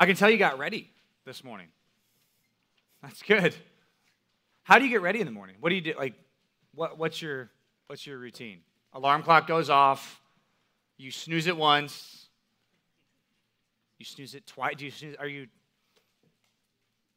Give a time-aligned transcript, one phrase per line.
[0.00, 0.90] I can tell you got ready
[1.26, 1.68] this morning.
[3.02, 3.54] That's good.
[4.62, 5.56] How do you get ready in the morning?
[5.60, 5.92] What do you do?
[5.96, 6.14] Like,
[6.74, 7.50] what, what's your
[7.86, 8.60] what's your routine?
[8.94, 10.22] Alarm clock goes off.
[10.96, 12.28] You snooze it once.
[13.98, 14.76] You snooze it twice.
[14.76, 15.16] Do you snooze?
[15.16, 15.48] Are you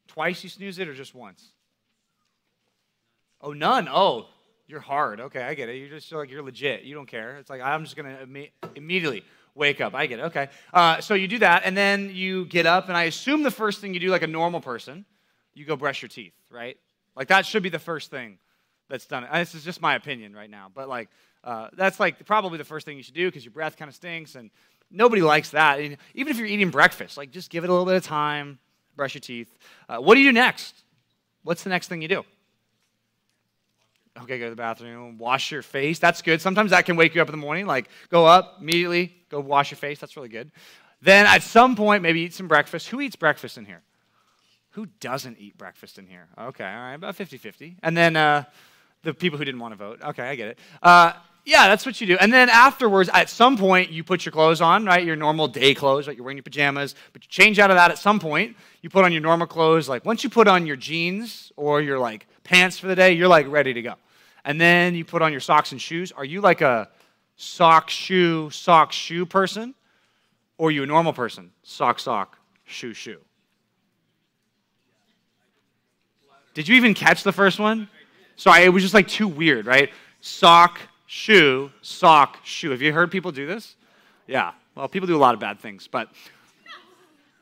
[0.06, 0.44] twice?
[0.44, 1.42] You snooze it or just once?
[3.40, 3.88] Oh, none.
[3.90, 4.26] Oh,
[4.66, 5.20] you're hard.
[5.20, 5.76] Okay, I get it.
[5.76, 6.82] You're just like you're legit.
[6.82, 7.38] You don't care.
[7.38, 9.24] It's like I'm just gonna imme- immediately
[9.54, 9.94] wake up.
[9.94, 10.22] I get it.
[10.22, 10.48] Okay.
[10.72, 13.80] Uh, so you do that, and then you get up, and I assume the first
[13.80, 15.04] thing you do, like a normal person,
[15.54, 16.76] you go brush your teeth, right?
[17.16, 18.38] Like that should be the first thing
[18.88, 19.24] that's done.
[19.24, 21.08] And this is just my opinion right now, but like
[21.44, 23.94] uh, that's like probably the first thing you should do because your breath kind of
[23.94, 24.50] stinks, and
[24.90, 25.80] nobody likes that.
[25.80, 28.58] And even if you're eating breakfast, like just give it a little bit of time,
[28.96, 29.56] brush your teeth.
[29.88, 30.74] Uh, what do you do next?
[31.42, 32.24] What's the next thing you do?
[34.22, 35.98] Okay, go to the bathroom, wash your face.
[35.98, 36.40] That's good.
[36.40, 37.66] Sometimes that can wake you up in the morning.
[37.66, 39.98] Like, go up immediately, go wash your face.
[39.98, 40.52] That's really good.
[41.02, 42.88] Then at some point, maybe eat some breakfast.
[42.88, 43.82] Who eats breakfast in here?
[44.70, 46.28] Who doesn't eat breakfast in here?
[46.38, 47.76] Okay, all right, about 50 50.
[47.82, 48.44] And then uh,
[49.02, 50.00] the people who didn't want to vote.
[50.02, 50.58] Okay, I get it.
[50.82, 51.12] Uh,
[51.44, 52.16] yeah, that's what you do.
[52.18, 55.04] And then afterwards, at some point, you put your clothes on, right?
[55.04, 56.16] Your normal day clothes, right?
[56.16, 58.56] You're wearing your pajamas, but you change out of that at some point.
[58.80, 59.88] You put on your normal clothes.
[59.88, 63.28] Like once you put on your jeans or your like pants for the day, you're
[63.28, 63.94] like ready to go.
[64.44, 66.12] And then you put on your socks and shoes.
[66.12, 66.88] Are you like a
[67.36, 69.74] sock, shoe, sock, shoe person?
[70.58, 71.50] Or are you a normal person?
[71.62, 73.20] Sock, sock, shoe, shoe.
[76.52, 77.88] Did you even catch the first one?
[78.36, 79.90] Sorry, it was just like too weird, right?
[80.20, 82.70] Sock, shoe, sock, shoe.
[82.70, 83.76] Have you heard people do this?
[84.26, 84.52] Yeah.
[84.74, 86.08] Well, people do a lot of bad things, but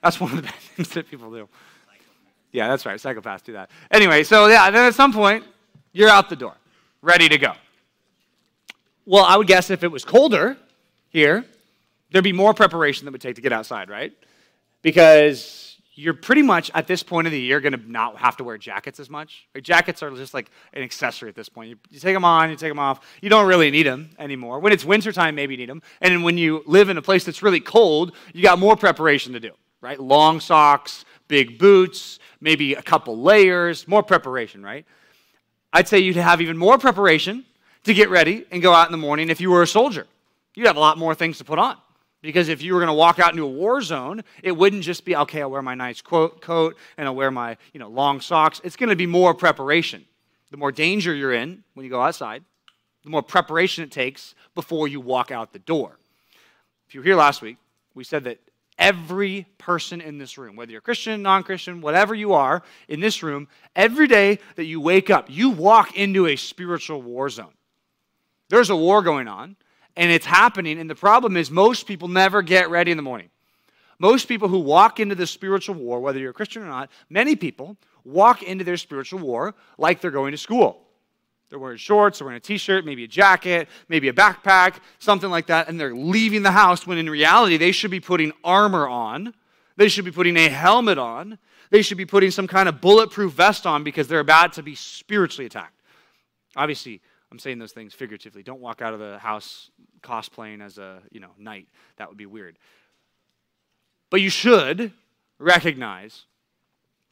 [0.03, 1.49] that's one of the bad things that people do.
[2.53, 2.99] Yeah, that's right.
[2.99, 3.71] Psychopaths do that.
[3.91, 5.45] Anyway, so yeah, then at some point,
[5.93, 6.55] you're out the door,
[7.03, 7.53] ready to go.
[9.05, 10.57] Well, I would guess if it was colder
[11.11, 11.45] here,
[12.13, 14.13] there'd be more preparation that would take to get outside, right?
[14.81, 18.45] Because you're pretty much at this point of the year going to not have to
[18.45, 19.47] wear jackets as much.
[19.61, 21.71] Jackets are just like an accessory at this point.
[21.71, 23.01] You, you, take them on, you take them off.
[23.21, 24.61] You don't really need them anymore.
[24.61, 25.83] When it's wintertime, maybe you need them.
[26.01, 29.41] And when you live in a place that's really cold, you got more preparation to
[29.41, 30.01] do, right?
[30.01, 34.87] Long socks, big boots, maybe a couple layers, more preparation, right?
[35.73, 37.45] I'd say you'd have even more preparation
[37.85, 40.07] to get ready and go out in the morning if you were a soldier.
[40.55, 41.77] You'd have a lot more things to put on.
[42.21, 45.05] Because if you were going to walk out into a war zone, it wouldn't just
[45.05, 48.61] be, okay, I'll wear my nice coat and I'll wear my you know, long socks.
[48.63, 50.05] It's going to be more preparation.
[50.53, 52.45] The more danger you're in when you go outside,
[53.03, 55.99] the more preparation it takes before you walk out the door.
[56.87, 57.57] If you were here last week,
[57.95, 58.39] we said that
[58.83, 63.23] every person in this room, whether you're Christian, non Christian, whatever you are in this
[63.23, 67.55] room, every day that you wake up, you walk into a spiritual war zone.
[68.49, 69.57] There's a war going on
[69.97, 70.81] and it's happening.
[70.81, 73.31] And the problem is, most people never get ready in the morning.
[74.01, 77.37] Most people who walk into the spiritual war, whether you're a Christian or not, many
[77.37, 80.89] people walk into their spiritual war like they're going to school.
[81.53, 85.29] They're wearing shorts, they're wearing a t shirt, maybe a jacket, maybe a backpack, something
[85.29, 88.89] like that, and they're leaving the house when in reality they should be putting armor
[88.89, 89.35] on.
[89.77, 91.37] They should be putting a helmet on.
[91.69, 94.75] They should be putting some kind of bulletproof vest on because they're about to be
[94.75, 95.79] spiritually attacked.
[96.57, 98.43] Obviously, I'm saying those things figuratively.
[98.43, 99.71] Don't walk out of the house
[100.01, 101.69] cosplaying as a, you know, knight.
[101.99, 102.57] That would be weird.
[104.09, 104.91] But you should
[105.39, 106.25] recognize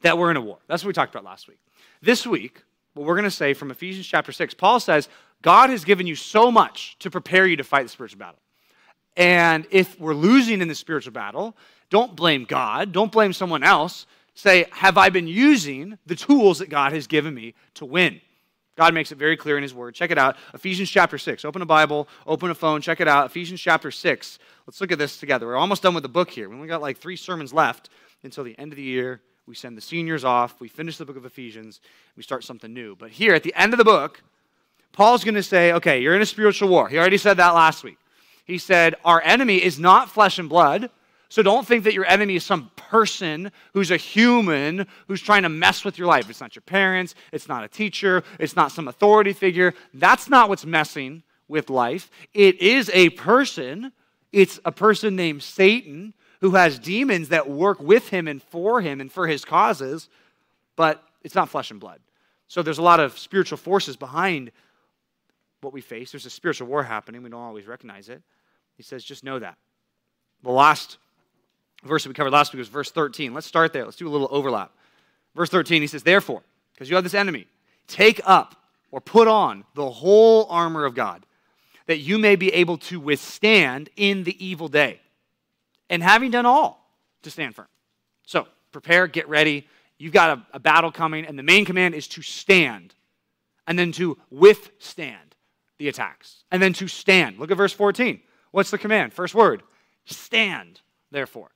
[0.01, 0.57] that we're in a war.
[0.67, 1.59] That's what we talked about last week.
[2.01, 2.63] This week,
[2.93, 5.07] what we're going to say from Ephesians chapter 6, Paul says,
[5.41, 8.39] God has given you so much to prepare you to fight the spiritual battle.
[9.17, 11.55] And if we're losing in the spiritual battle,
[11.89, 14.05] don't blame God, don't blame someone else.
[14.33, 18.21] Say, have I been using the tools that God has given me to win?
[18.77, 19.93] God makes it very clear in His Word.
[19.93, 20.37] Check it out.
[20.53, 21.43] Ephesians chapter 6.
[21.43, 23.25] Open a Bible, open a phone, check it out.
[23.25, 24.39] Ephesians chapter 6.
[24.65, 25.47] Let's look at this together.
[25.47, 26.47] We're almost done with the book here.
[26.47, 27.89] We only got like three sermons left
[28.23, 29.21] until the end of the year.
[29.47, 30.59] We send the seniors off.
[30.59, 31.81] We finish the book of Ephesians.
[32.15, 32.95] We start something new.
[32.95, 34.21] But here at the end of the book,
[34.93, 36.87] Paul's going to say, okay, you're in a spiritual war.
[36.87, 37.97] He already said that last week.
[38.45, 40.89] He said, Our enemy is not flesh and blood
[41.31, 45.49] so don't think that your enemy is some person who's a human who's trying to
[45.49, 46.29] mess with your life.
[46.29, 49.73] It's not your parents, it's not a teacher, it's not some authority figure.
[49.93, 52.11] That's not what's messing with life.
[52.33, 53.93] It is a person,
[54.33, 58.99] it's a person named Satan who has demons that work with him and for him
[58.99, 60.09] and for his causes,
[60.75, 61.99] but it's not flesh and blood.
[62.47, 64.51] So there's a lot of spiritual forces behind
[65.61, 66.11] what we face.
[66.11, 67.21] There's a spiritual war happening.
[67.23, 68.21] We don't always recognize it.
[68.75, 69.57] He says, just know that.
[70.43, 70.97] The last
[71.83, 73.33] verse that we covered last week was verse 13.
[73.33, 73.85] Let's start there.
[73.85, 74.71] Let's do a little overlap.
[75.35, 76.41] Verse 13, he says, Therefore,
[76.73, 77.45] because you have this enemy,
[77.87, 78.55] take up
[78.89, 81.25] or put on the whole armor of God,
[81.85, 84.99] that you may be able to withstand in the evil day.
[85.91, 86.89] And having done all,
[87.21, 87.67] to stand firm.
[88.25, 89.67] So prepare, get ready.
[89.99, 92.95] You've got a, a battle coming, and the main command is to stand
[93.67, 95.35] and then to withstand
[95.77, 97.37] the attacks and then to stand.
[97.37, 98.19] Look at verse 14.
[98.51, 99.13] What's the command?
[99.13, 99.63] First word
[100.05, 101.51] stand, therefore.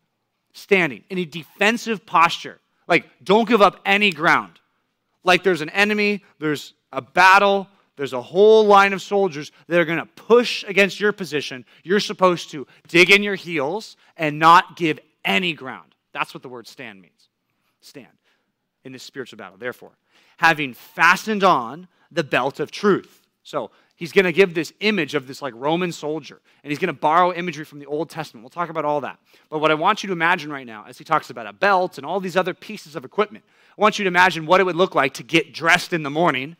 [0.53, 2.59] Standing in a defensive posture.
[2.87, 4.59] Like, don't give up any ground.
[5.23, 9.85] Like, there's an enemy, there's a battle, there's a whole line of soldiers that are
[9.85, 11.65] going to push against your position.
[11.83, 15.95] You're supposed to dig in your heels and not give any ground.
[16.13, 17.29] That's what the word stand means.
[17.81, 18.07] Stand
[18.83, 19.57] in this spiritual battle.
[19.57, 19.91] Therefore,
[20.37, 23.21] having fastened on the belt of truth.
[23.43, 26.87] So, he's going to give this image of this like Roman soldier, and he's going
[26.87, 28.43] to borrow imagery from the Old Testament.
[28.43, 29.19] We'll talk about all that.
[29.49, 31.97] But what I want you to imagine right now, as he talks about a belt
[31.97, 33.45] and all these other pieces of equipment,
[33.77, 36.09] I want you to imagine what it would look like to get dressed in the
[36.09, 36.57] morning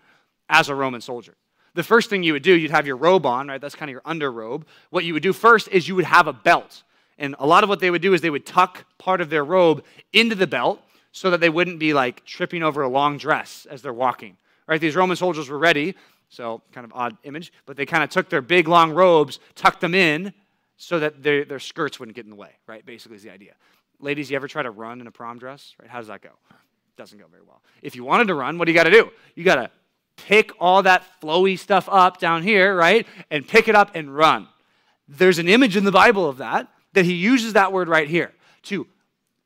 [0.49, 1.35] as a Roman soldier.
[1.73, 3.59] The first thing you would do, you'd have your robe on, right?
[3.59, 4.63] That's kind of your underrobe.
[4.91, 6.83] What you would do first is you would have a belt.
[7.17, 9.43] And a lot of what they would do is they would tuck part of their
[9.43, 9.83] robe
[10.13, 10.81] into the belt
[11.11, 14.37] so that they wouldn't be like tripping over a long dress as they're walking.
[14.67, 14.79] Right?
[14.79, 15.95] These Roman soldiers were ready,
[16.29, 19.81] so kind of odd image, but they kind of took their big long robes, tucked
[19.81, 20.33] them in
[20.77, 22.85] so that their, their skirts wouldn't get in the way, right?
[22.85, 23.53] Basically is the idea.
[23.99, 25.75] Ladies, you ever try to run in a prom dress?
[25.79, 25.89] Right?
[25.89, 26.31] How does that go?
[26.97, 27.61] Doesn't go very well.
[27.81, 29.09] If you wanted to run, what do you got to do?
[29.35, 29.71] You got to
[30.17, 33.05] pick all that flowy stuff up down here, right?
[33.29, 34.47] And pick it up and run.
[35.07, 38.33] There's an image in the Bible of that, that he uses that word right here
[38.63, 38.87] to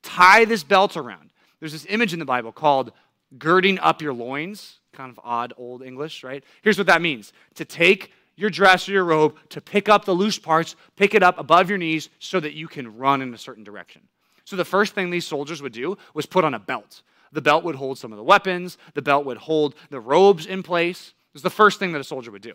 [0.04, 1.31] tie this belt around.
[1.60, 2.92] There's this image in the Bible called
[3.38, 6.44] girding up your loins, kind of odd old English, right?
[6.62, 10.13] Here's what that means to take your dress or your robe, to pick up the
[10.13, 13.38] loose parts, pick it up above your knees so that you can run in a
[13.38, 14.01] certain direction.
[14.45, 17.01] So the first thing these soldiers would do was put on a belt.
[17.31, 20.63] The belt would hold some of the weapons, the belt would hold the robes in
[20.63, 21.09] place.
[21.09, 22.53] It was the first thing that a soldier would do.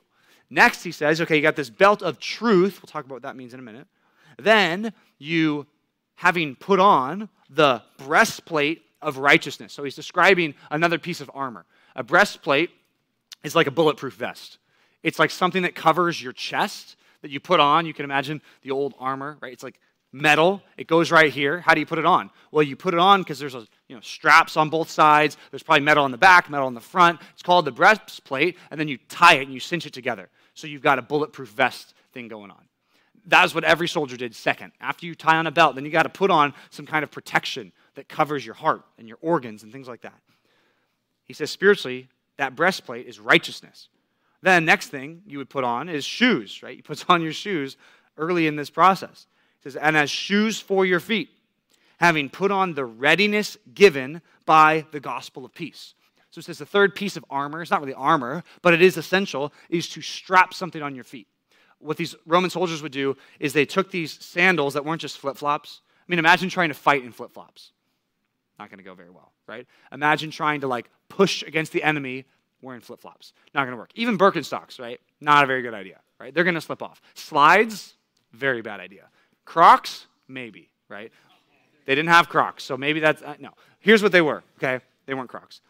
[0.50, 2.80] Next, he says, okay, you got this belt of truth.
[2.82, 3.86] We'll talk about what that means in a minute.
[4.38, 5.66] Then you,
[6.16, 9.72] having put on the breastplate of righteousness.
[9.72, 11.66] So he's describing another piece of armor.
[11.94, 12.70] A breastplate
[13.42, 14.58] is like a bulletproof vest.
[15.02, 17.86] It's like something that covers your chest that you put on.
[17.86, 19.52] You can imagine the old armor, right?
[19.52, 19.78] It's like
[20.14, 20.62] metal.
[20.78, 21.60] It goes right here.
[21.60, 22.30] How do you put it on?
[22.52, 25.36] Well, you put it on because there's a, you know, straps on both sides.
[25.50, 27.20] There's probably metal on the back, metal on the front.
[27.32, 30.28] It's called the breastplate, and then you tie it and you cinch it together.
[30.54, 32.62] So you've got a bulletproof vest thing going on.
[33.26, 34.72] That's what every soldier did second.
[34.80, 37.10] After you tie on a belt, then you got to put on some kind of
[37.10, 40.20] protection that covers your heart and your organs and things like that.
[41.24, 43.88] He says spiritually, that breastplate is righteousness.
[44.42, 46.76] Then next thing you would put on is shoes, right?
[46.76, 47.76] You put on your shoes
[48.16, 49.26] early in this process.
[49.64, 51.30] Says, and as shoes for your feet,
[51.98, 55.94] having put on the readiness given by the gospel of peace.
[56.30, 58.96] So it says the third piece of armor, it's not really armor, but it is
[58.96, 61.28] essential, is to strap something on your feet.
[61.78, 65.36] What these Roman soldiers would do is they took these sandals that weren't just flip
[65.36, 65.80] flops.
[66.00, 67.72] I mean, imagine trying to fight in flip flops.
[68.58, 69.66] Not going to go very well, right?
[69.92, 72.24] Imagine trying to like push against the enemy
[72.62, 73.32] wearing flip flops.
[73.54, 73.90] Not going to work.
[73.94, 75.00] Even Birkenstocks, right?
[75.20, 76.34] Not a very good idea, right?
[76.34, 77.00] They're going to slip off.
[77.14, 77.94] Slides,
[78.32, 79.08] very bad idea.
[79.44, 81.12] Crocs, maybe, right?
[81.86, 83.50] They didn't have Crocs, so maybe that's uh, no.
[83.80, 84.82] Here's what they were, okay?
[85.06, 85.60] They weren't Crocs.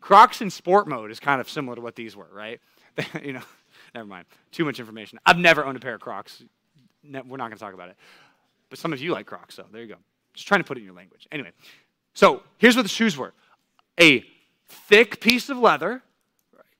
[0.00, 2.60] Crocs in sport mode is kind of similar to what these were, right?
[3.22, 3.42] you know,
[3.94, 4.26] never mind.
[4.52, 5.18] Too much information.
[5.26, 6.42] I've never owned a pair of Crocs.
[7.04, 7.96] we're not going to talk about it.
[8.70, 9.96] But some of you like Crocs, so there you go.
[10.34, 11.26] Just trying to put it in your language.
[11.32, 11.50] Anyway,
[12.14, 13.34] so here's what the shoes were
[14.00, 14.24] a
[14.68, 16.02] thick piece of leather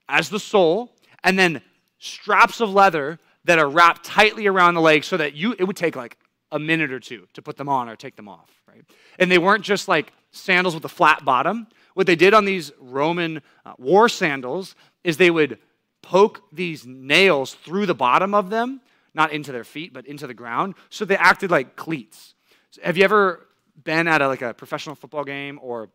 [0.07, 0.91] as the sole,
[1.23, 1.61] and then
[1.99, 5.75] straps of leather that are wrapped tightly around the leg so that you it would
[5.75, 6.17] take like
[6.51, 8.83] a minute or two to put them on or take them off, right?
[9.17, 11.67] And they weren't just like sandals with a flat bottom.
[11.93, 15.59] What they did on these Roman uh, war sandals is they would
[16.01, 18.81] poke these nails through the bottom of them,
[19.13, 22.35] not into their feet, but into the ground, so they acted like cleats.
[22.71, 23.47] So have you ever
[23.83, 25.89] been at a, like a professional football game or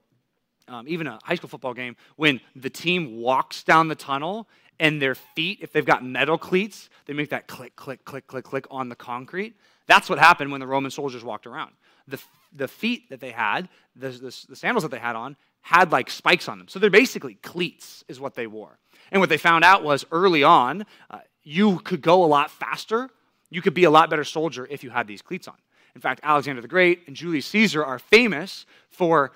[0.68, 4.48] um, even a high school football game when the team walks down the tunnel
[4.80, 8.44] and their feet, if they've got metal cleats, they make that click, click, click, click,
[8.44, 9.54] click on the concrete.
[9.86, 11.72] That's what happened when the Roman soldiers walked around.
[12.08, 12.20] The,
[12.54, 16.10] the feet that they had, the, the, the sandals that they had on, had like
[16.10, 16.68] spikes on them.
[16.68, 18.78] So they're basically cleats, is what they wore.
[19.10, 23.08] And what they found out was early on, uh, you could go a lot faster.
[23.50, 25.56] You could be a lot better soldier if you had these cleats on.
[25.94, 29.32] In fact, Alexander the Great and Julius Caesar are famous for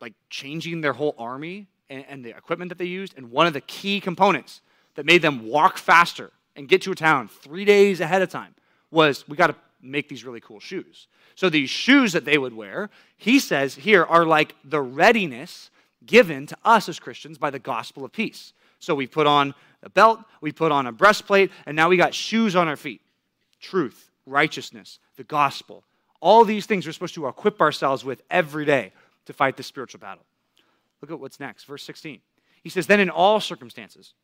[0.00, 3.14] like changing their whole army and, and the equipment that they used.
[3.16, 4.62] And one of the key components
[4.94, 8.54] that made them walk faster and get to a town three days ahead of time
[8.90, 11.06] was we got to make these really cool shoes.
[11.34, 15.70] So these shoes that they would wear, he says here, are like the readiness
[16.04, 18.52] given to us as Christians by the gospel of peace.
[18.78, 22.14] So we put on a belt, we put on a breastplate, and now we got
[22.14, 23.00] shoes on our feet.
[23.60, 25.84] Truth, righteousness, the gospel.
[26.20, 28.92] All these things we're supposed to equip ourselves with every day
[29.26, 30.24] to fight this spiritual battle.
[31.00, 32.20] Look at what's next, verse 16.
[32.62, 34.14] He says, Then in all circumstances,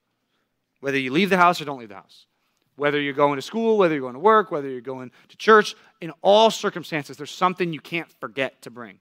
[0.80, 2.26] whether you leave the house or don't leave the house,
[2.76, 5.74] whether you're going to school, whether you're going to work, whether you're going to church,
[6.00, 8.98] in all circumstances, there's something you can't forget to bring.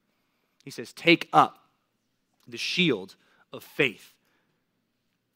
[0.64, 1.60] He says, Take up
[2.48, 3.16] the shield
[3.52, 4.14] of faith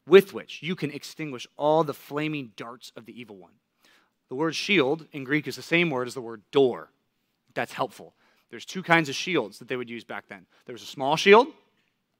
[0.06, 3.52] with which you can extinguish all the flaming darts of the evil one.
[4.28, 6.90] The word shield in Greek is the same word as the word door.
[7.54, 8.14] That's helpful.
[8.50, 10.46] There's two kinds of shields that they would use back then.
[10.66, 11.48] There was a small shield,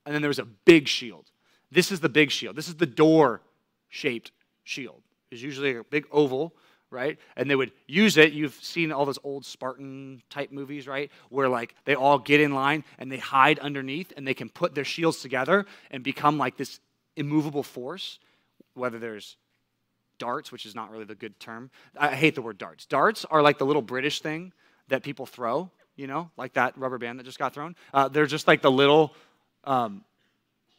[0.05, 1.31] and then there was a big shield.
[1.71, 2.57] This is the big shield.
[2.57, 3.41] This is the door
[3.89, 4.33] shaped
[4.65, 5.03] shield.
[5.31, 6.55] It's usually a big oval,
[6.91, 7.19] right?
[7.37, 8.33] And they would use it.
[8.33, 11.11] You've seen all those old Spartan type movies, right?
[11.29, 14.75] Where like they all get in line and they hide underneath and they can put
[14.75, 16.81] their shields together and become like this
[17.17, 18.19] immovable force,
[18.75, 19.37] whether there's
[20.19, 21.71] darts, which is not really the good term.
[21.97, 22.87] I hate the word darts.
[22.87, 24.53] Darts are like the little British thing
[24.89, 27.77] that people throw, you know, like that rubber band that just got thrown.
[27.93, 29.15] Uh, they're just like the little,
[29.65, 30.05] um,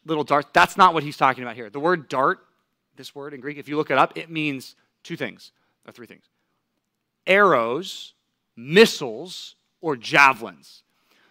[0.04, 0.48] little darts.
[0.52, 1.70] That's not what he's talking about here.
[1.70, 2.40] The word dart,
[2.96, 5.52] this word in Greek, if you look it up, it means two things,
[5.86, 6.24] or three things
[7.26, 8.14] arrows,
[8.56, 10.82] missiles, or javelins.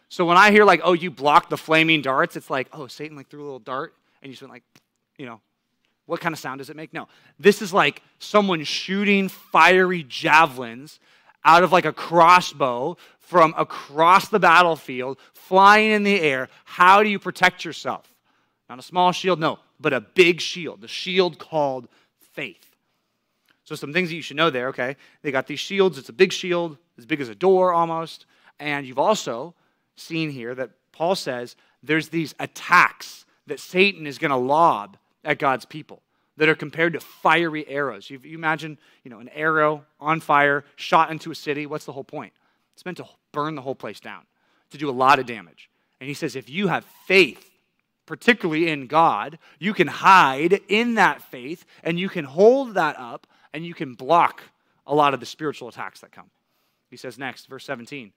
[0.08, 3.16] So when I hear like, oh, you blocked the flaming darts, it's like, oh, Satan
[3.16, 4.64] like threw a little dart and you just went like,
[5.18, 5.40] you know,
[6.06, 6.92] what kind of sound does it make?
[6.94, 7.08] No.
[7.38, 11.00] This is like someone shooting fiery javelins
[11.46, 16.50] out of like a crossbow from across the battlefield, flying in the air.
[16.66, 18.12] How do you protect yourself?
[18.68, 21.88] Not a small shield, no, but a big shield, the shield called
[22.34, 22.76] faith.
[23.64, 24.96] So, some things that you should know there, okay?
[25.22, 25.98] They got these shields.
[25.98, 28.26] It's a big shield, as big as a door almost.
[28.60, 29.54] And you've also
[29.96, 35.40] seen here that Paul says there's these attacks that Satan is going to lob at
[35.40, 36.02] God's people
[36.38, 38.10] that are compared to fiery arrows.
[38.10, 41.66] You, you imagine, you know, an arrow on fire shot into a city.
[41.66, 42.34] What's the whole point?
[42.74, 44.22] It's meant to burn the whole place down,
[44.72, 45.70] to do a lot of damage.
[46.00, 47.49] And he says, if you have faith,
[48.10, 53.28] particularly in God, you can hide in that faith and you can hold that up
[53.54, 54.42] and you can block
[54.88, 56.32] a lot of the spiritual attacks that come.
[56.90, 58.12] He says next, verse 17,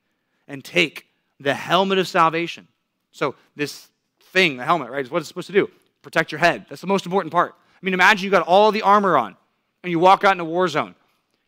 [0.49, 1.09] and take
[1.39, 2.69] the helmet of salvation.
[3.11, 3.91] So, this
[4.33, 5.71] thing, the helmet, right, is what it's supposed to do
[6.01, 6.65] protect your head.
[6.71, 7.55] That's the most important part.
[7.55, 9.37] I mean, imagine you got all the armor on
[9.83, 10.95] and you walk out in a war zone.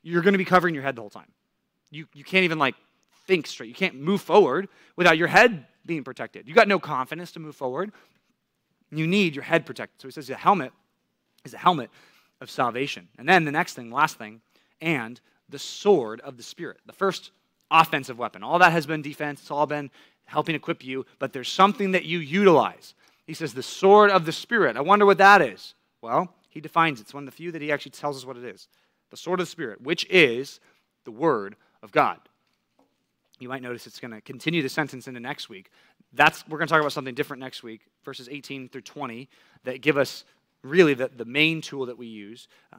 [0.03, 1.33] You're going to be covering your head the whole time.
[1.91, 2.75] You, you can't even like
[3.27, 3.71] think straight.
[3.71, 6.47] You can't move forward without your head being protected.
[6.47, 7.91] You got no confidence to move forward.
[8.99, 10.01] You need your head protected.
[10.01, 10.73] So he says the helmet
[11.45, 11.91] is a helmet
[12.41, 13.09] of salvation.
[13.19, 14.41] And then the next thing, last thing,
[14.81, 16.79] and the sword of the Spirit.
[16.87, 17.31] The first
[17.71, 18.43] offensive weapon.
[18.43, 19.91] All that has been defense, it's all been
[20.27, 22.95] helping equip you, but there's something that you utilize.
[23.27, 24.77] He says the sword of the Spirit.
[24.77, 25.75] I wonder what that is.
[26.01, 27.05] Well, he defines it.
[27.05, 28.69] It's one of the few that he actually tells us what it is.
[29.11, 30.61] The sword of the Spirit, which is
[31.05, 32.19] the Word of God.
[33.39, 35.71] You might notice it's going to continue the sentence into next week.
[36.15, 39.29] That's we're going to talk about something different next week, verses 18 through 20,
[39.65, 40.25] that give us
[40.63, 42.49] really the, the main tool that we use.
[42.73, 42.79] Uh,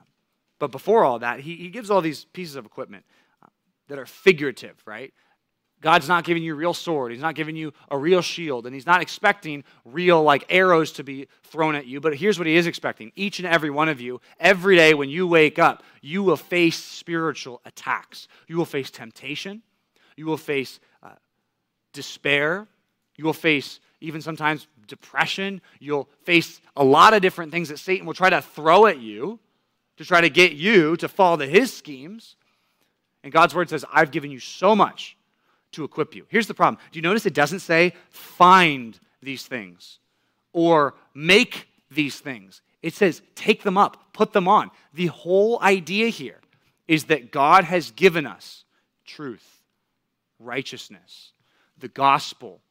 [0.60, 3.06] but before all that, he, he gives all these pieces of equipment
[3.44, 3.48] uh,
[3.88, 5.14] that are figurative, right?
[5.82, 7.12] God's not giving you a real sword.
[7.12, 8.66] He's not giving you a real shield.
[8.66, 12.00] And He's not expecting real, like, arrows to be thrown at you.
[12.00, 15.10] But here's what He is expecting each and every one of you, every day when
[15.10, 18.28] you wake up, you will face spiritual attacks.
[18.48, 19.62] You will face temptation.
[20.16, 21.10] You will face uh,
[21.94, 22.68] despair.
[23.16, 25.62] You will face even sometimes depression.
[25.80, 29.40] You'll face a lot of different things that Satan will try to throw at you
[29.98, 32.36] to try to get you to fall to his schemes.
[33.24, 35.18] And God's word says, I've given you so much
[35.72, 36.26] to equip you.
[36.30, 36.82] Here's the problem.
[36.92, 40.00] Do you notice it doesn't say find these things
[40.54, 42.62] or make these things?
[42.82, 44.70] It says take them up, put them on.
[44.94, 46.40] The whole idea here
[46.88, 48.64] is that God has given us
[49.06, 49.62] truth,
[50.40, 51.32] righteousness,
[51.80, 52.62] the gospel.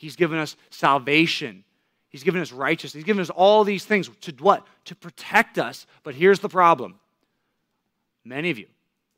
[0.00, 1.62] He's given us salvation.
[2.08, 2.94] He's given us righteousness.
[2.94, 4.66] He's given us all these things to what?
[4.86, 5.86] To protect us.
[6.04, 6.98] But here's the problem.
[8.24, 8.64] Many of you,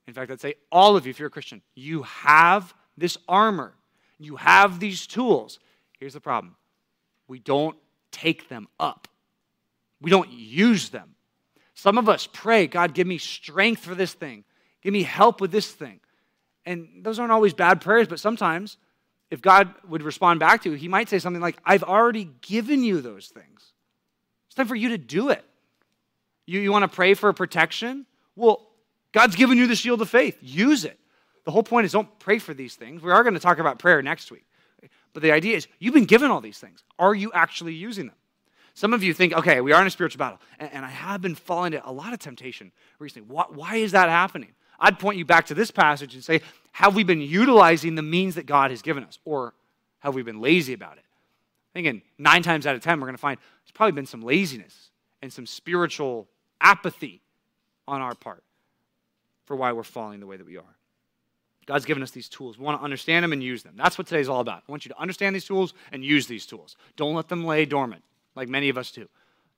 [0.09, 3.75] in fact, I'd say all of you, if you're a Christian, you have this armor.
[4.19, 5.61] You have these tools.
[6.01, 6.57] Here's the problem
[7.29, 7.77] we don't
[8.11, 9.07] take them up,
[10.01, 11.15] we don't use them.
[11.75, 14.43] Some of us pray, God, give me strength for this thing,
[14.83, 16.01] give me help with this thing.
[16.67, 18.79] And those aren't always bad prayers, but sometimes
[19.33, 22.85] if God would respond back to you, he might say something like, I've already given
[22.85, 23.73] you those things.
[24.47, 25.43] It's time for you to do it.
[26.45, 28.05] You, you want to pray for protection?
[28.37, 28.69] Well,
[29.12, 30.37] God's given you the shield of faith.
[30.43, 31.01] Use it.
[31.47, 33.01] The whole point is don't pray for these things.
[33.01, 34.45] We are going to talk about prayer next week.
[35.15, 36.85] But the idea is you've been given all these things.
[36.99, 38.17] Are you actually using them?
[38.75, 41.23] Some of you think, okay, we are in a spiritual battle, and, and I have
[41.23, 43.33] been falling into a lot of temptation recently.
[43.33, 44.53] Why, why is that happening?
[44.83, 46.41] I'd point you back to this passage and say,
[46.73, 49.19] have we been utilizing the means that God has given us?
[49.25, 49.55] Or
[50.01, 51.05] have we been lazy about it?
[51.79, 54.91] Again, nine times out of ten, we're going to find there's probably been some laziness
[55.23, 56.27] and some spiritual
[56.61, 57.23] apathy
[57.87, 58.43] on our part
[59.47, 60.77] for why we're falling the way that we are.
[61.65, 62.59] God's given us these tools.
[62.59, 63.75] We want to understand them and use them.
[63.77, 64.65] That's what today's all about.
[64.69, 66.77] I want you to understand these tools and use these tools.
[66.97, 68.03] Don't let them lay dormant,
[68.35, 69.09] like many of us do.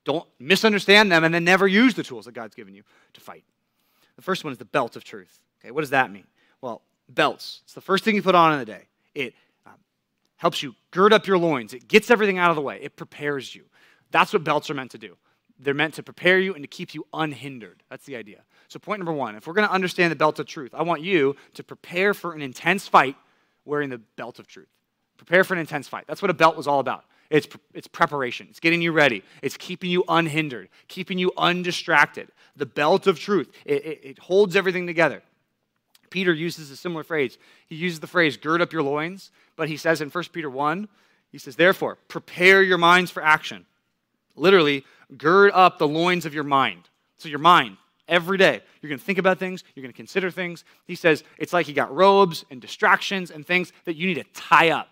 [0.04, 2.82] Don't misunderstand them and then never use the tools that God's given you
[3.14, 3.42] to fight.
[4.16, 5.40] The first one is the belt of truth.
[5.60, 6.26] Okay, what does that mean?
[6.60, 7.60] Well, belts.
[7.64, 8.82] It's the first thing you put on in the day.
[9.14, 9.34] It
[9.66, 9.74] um,
[10.36, 11.74] helps you gird up your loins.
[11.74, 12.78] It gets everything out of the way.
[12.82, 13.64] It prepares you.
[14.10, 15.16] That's what belts are meant to do.
[15.58, 17.82] They're meant to prepare you and to keep you unhindered.
[17.88, 18.42] That's the idea.
[18.68, 21.02] So, point number one if we're going to understand the belt of truth, I want
[21.02, 23.16] you to prepare for an intense fight
[23.64, 24.68] wearing the belt of truth.
[25.16, 26.04] Prepare for an intense fight.
[26.06, 27.04] That's what a belt was all about.
[27.30, 32.28] It's, it's preparation, it's getting you ready, it's keeping you unhindered, keeping you undistracted.
[32.56, 35.22] The belt of truth, it, it, it holds everything together.
[36.10, 37.38] Peter uses a similar phrase.
[37.66, 40.88] He uses the phrase, gird up your loins, but he says in 1 Peter 1,
[41.32, 43.66] he says, therefore, prepare your minds for action.
[44.36, 44.84] Literally,
[45.18, 46.88] gird up the loins of your mind.
[47.16, 47.76] So, your mind,
[48.08, 50.64] every day, you're going to think about things, you're going to consider things.
[50.86, 54.24] He says it's like you got robes and distractions and things that you need to
[54.34, 54.88] tie up.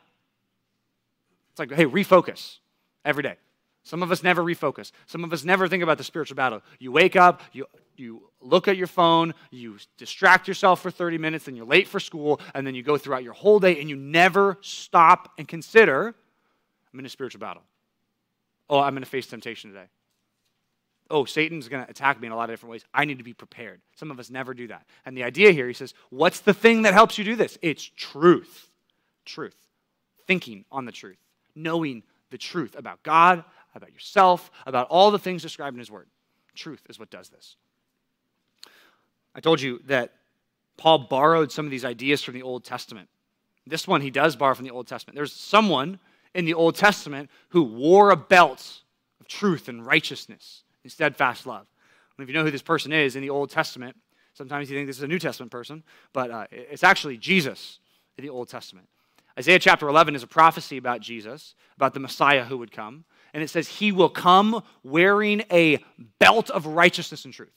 [1.52, 2.58] It's like, hey, refocus
[3.04, 3.36] every day.
[3.84, 4.92] Some of us never refocus.
[5.06, 6.62] Some of us never think about the spiritual battle.
[6.78, 7.66] You wake up, you,
[7.96, 11.98] you look at your phone, you distract yourself for 30 minutes, then you're late for
[11.98, 16.14] school, and then you go throughout your whole day and you never stop and consider
[16.92, 17.62] I'm in a spiritual battle.
[18.68, 19.86] Oh, I'm going to face temptation today.
[21.10, 22.84] Oh, Satan's going to attack me in a lot of different ways.
[22.94, 23.80] I need to be prepared.
[23.96, 24.86] Some of us never do that.
[25.04, 27.58] And the idea here, he says, what's the thing that helps you do this?
[27.60, 28.70] It's truth.
[29.24, 29.56] Truth.
[30.26, 31.18] Thinking on the truth.
[31.54, 33.44] Knowing the truth about God,
[33.74, 36.08] about yourself, about all the things described in his word.
[36.54, 37.56] Truth is what does this.
[39.34, 40.12] I told you that
[40.76, 43.08] Paul borrowed some of these ideas from the Old Testament.
[43.66, 45.14] This one he does borrow from the Old Testament.
[45.14, 45.98] There's someone
[46.34, 48.82] in the Old Testament who wore a belt
[49.20, 51.66] of truth and righteousness and steadfast love.
[52.16, 53.96] And if you know who this person is in the Old Testament,
[54.34, 57.78] sometimes you think this is a New Testament person, but uh, it's actually Jesus
[58.18, 58.88] in the Old Testament.
[59.38, 63.04] Isaiah chapter 11 is a prophecy about Jesus, about the Messiah who would come.
[63.34, 65.82] And it says, He will come wearing a
[66.18, 67.50] belt of righteousness and truth.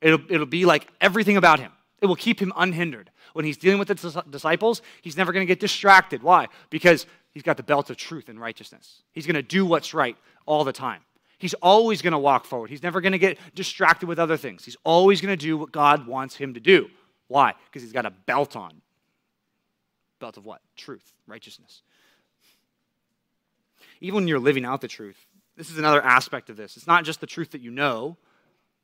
[0.00, 1.72] It'll, it'll be like everything about him.
[2.00, 3.10] It will keep him unhindered.
[3.32, 6.22] When he's dealing with the disciples, he's never going to get distracted.
[6.22, 6.46] Why?
[6.70, 9.02] Because he's got the belt of truth and righteousness.
[9.12, 11.02] He's going to do what's right all the time.
[11.38, 12.70] He's always going to walk forward.
[12.70, 14.64] He's never going to get distracted with other things.
[14.64, 16.88] He's always going to do what God wants him to do.
[17.28, 17.54] Why?
[17.66, 18.80] Because he's got a belt on.
[20.18, 20.60] Belt of what?
[20.76, 21.82] Truth, righteousness.
[24.00, 25.26] Even when you're living out the truth,
[25.56, 26.76] this is another aspect of this.
[26.76, 28.16] It's not just the truth that you know.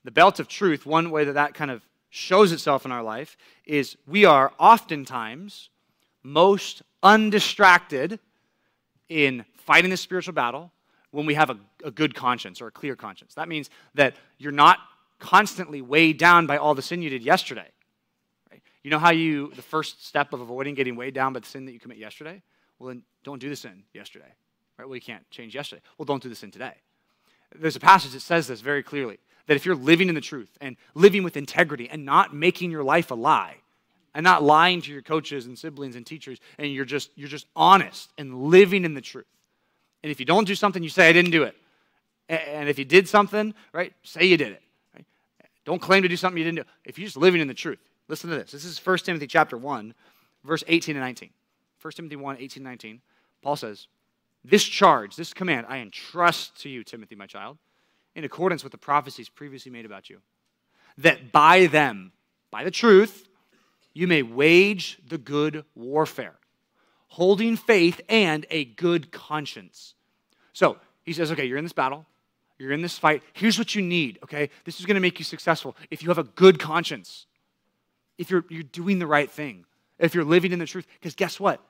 [0.05, 3.37] The belt of truth, one way that that kind of shows itself in our life
[3.64, 5.70] is we are oftentimes
[6.23, 8.18] most undistracted
[9.09, 10.73] in fighting the spiritual battle
[11.11, 13.35] when we have a, a, good conscience or a clear conscience.
[13.35, 14.79] That means that you're not
[15.18, 17.68] constantly weighed down by all the sin you did yesterday.
[18.85, 21.64] You know how you, the first step of avoiding getting weighed down by the sin
[21.66, 22.42] that you commit yesterday?
[22.79, 24.33] Well, then don't do the sin yesterday.
[24.79, 24.87] Right?
[24.87, 25.83] Well, you can't change yesterday.
[25.99, 26.75] Well, don't do the sin today.
[27.57, 30.57] There's a passage that says this very clearly that if you're living in the truth
[30.61, 33.57] and living with integrity and not making your life a lie,
[34.16, 37.47] and not lying to your coaches and siblings and teachers, and you're just you're just
[37.57, 39.27] honest and living in the truth
[40.05, 41.57] and if you don't do something, you say, I didn't do it.
[42.29, 44.62] And if you did something, right, say you did it.
[44.94, 45.07] Right?
[45.64, 46.70] Don't claim to do something you didn't do.
[46.85, 48.53] If you're just living in the truth, listen to this.
[48.53, 49.95] This is 1 Timothy chapter 1,
[50.45, 51.31] verse 18 and 19.
[51.81, 53.01] 1 Timothy 1, 18 and 19.
[53.43, 53.87] Paul says,
[54.45, 57.59] This charge, this command, I entrust to you, Timothy, my child,
[58.14, 60.21] in accordance with the prophecies previously made about you,
[60.99, 62.12] that by them,
[62.51, 63.29] by the truth,
[63.93, 66.35] you may wage the good warfare
[67.14, 69.95] holding faith, and a good conscience.
[70.53, 72.07] So he says, okay, you're in this battle,
[72.59, 73.23] you're in this fight.
[73.35, 74.51] Here's what you need, okay?
[74.64, 77.27] This is going to make you successful if you have a good conscience,
[78.18, 79.64] if you're, you're doing the right thing,
[79.98, 80.87] if you're living in the truth.
[81.00, 81.61] Because guess what?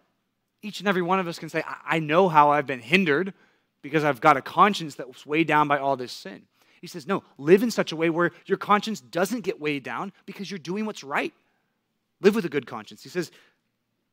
[0.63, 3.35] Each and every one of us can say, I, I know how I've been hindered
[3.83, 6.43] because I've got a conscience that's weighed down by all this sin.
[6.81, 10.13] He says, no, live in such a way where your conscience doesn't get weighed down
[10.27, 11.33] because you're doing what's right.
[12.21, 13.03] Live with a good conscience.
[13.03, 13.31] He says,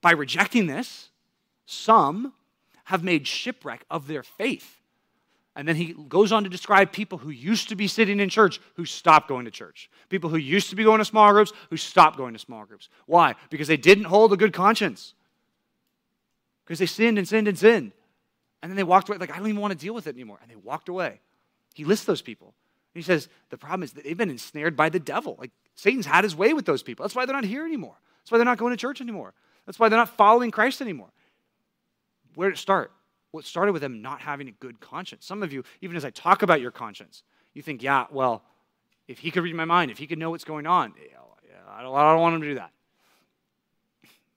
[0.02, 1.10] by rejecting this,
[1.66, 2.34] some
[2.86, 4.81] have made shipwreck of their faith.
[5.56, 8.62] And then he goes on to describe people who used to be sitting in church
[8.76, 9.90] who stopped going to church.
[10.08, 12.88] People who used to be going to small groups who stopped going to small groups.
[13.06, 13.36] Why?
[13.50, 15.14] Because they didn't hold a good conscience.
[16.64, 17.92] Because they sinned and sinned and sinned.
[18.62, 20.40] And then they walked away, like, I don't even want to deal with it anymore.
[20.42, 21.20] And they walked away.
[21.74, 22.54] He lists those people.
[22.94, 25.36] He says, the problem is that they've been ensnared by the devil.
[25.38, 27.04] Like, Satan's had his way with those people.
[27.04, 27.96] That's why they're not here anymore.
[28.22, 29.34] That's why they're not going to church anymore.
[29.66, 31.10] That's why they're not following Christ anymore.
[32.36, 32.92] Where did it start?
[33.32, 35.26] What started with them not having a good conscience.
[35.26, 38.44] Some of you, even as I talk about your conscience, you think, yeah, well,
[39.08, 40.94] if he could read my mind, if he could know what's going on,
[41.70, 42.72] I don't, I don't want him to do that.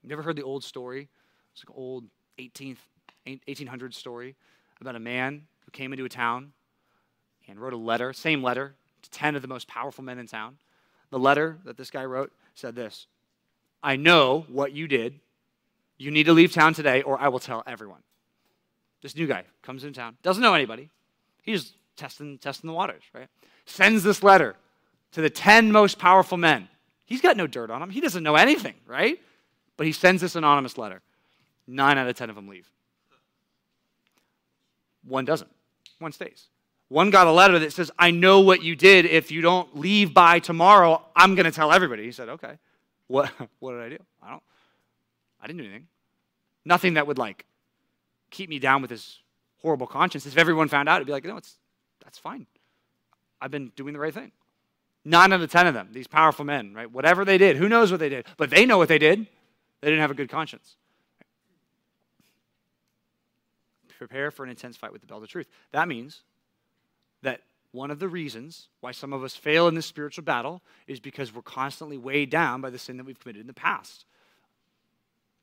[0.02, 1.08] You ever heard the old story?
[1.52, 2.04] It's like an old
[2.38, 2.78] 18th,
[3.24, 4.36] 1800 story
[4.80, 6.52] about a man who came into a town
[7.48, 10.58] and wrote a letter, same letter, to 10 of the most powerful men in town.
[11.10, 13.06] The letter that this guy wrote said this
[13.82, 15.20] I know what you did.
[15.96, 18.02] You need to leave town today, or I will tell everyone.
[19.04, 20.88] This new guy comes into town, doesn't know anybody.
[21.42, 23.28] He's testing, testing the waters, right?
[23.66, 24.56] Sends this letter
[25.12, 26.70] to the 10 most powerful men.
[27.04, 27.90] He's got no dirt on him.
[27.90, 29.20] He doesn't know anything, right?
[29.76, 31.02] But he sends this anonymous letter.
[31.66, 32.66] Nine out of 10 of them leave.
[35.06, 35.50] One doesn't.
[35.98, 36.46] One stays.
[36.88, 39.04] One got a letter that says, I know what you did.
[39.04, 42.04] If you don't leave by tomorrow, I'm going to tell everybody.
[42.04, 42.56] He said, Okay.
[43.08, 43.98] What, what did I do?
[44.22, 44.42] I don't,
[45.42, 45.88] I didn't do anything.
[46.64, 47.44] Nothing that would like
[48.34, 49.20] keep me down with this
[49.62, 50.26] horrible conscience.
[50.26, 51.54] If everyone found out, it'd be like, no, it's,
[52.02, 52.46] that's fine.
[53.40, 54.32] I've been doing the right thing.
[55.04, 56.90] Nine out of ten of them, these powerful men, right?
[56.90, 59.26] Whatever they did, who knows what they did, but they know what they did.
[59.80, 60.76] They didn't have a good conscience.
[63.98, 65.48] Prepare for an intense fight with the belt of truth.
[65.72, 66.22] That means
[67.22, 67.40] that
[67.72, 71.34] one of the reasons why some of us fail in this spiritual battle is because
[71.34, 74.04] we're constantly weighed down by the sin that we've committed in the past.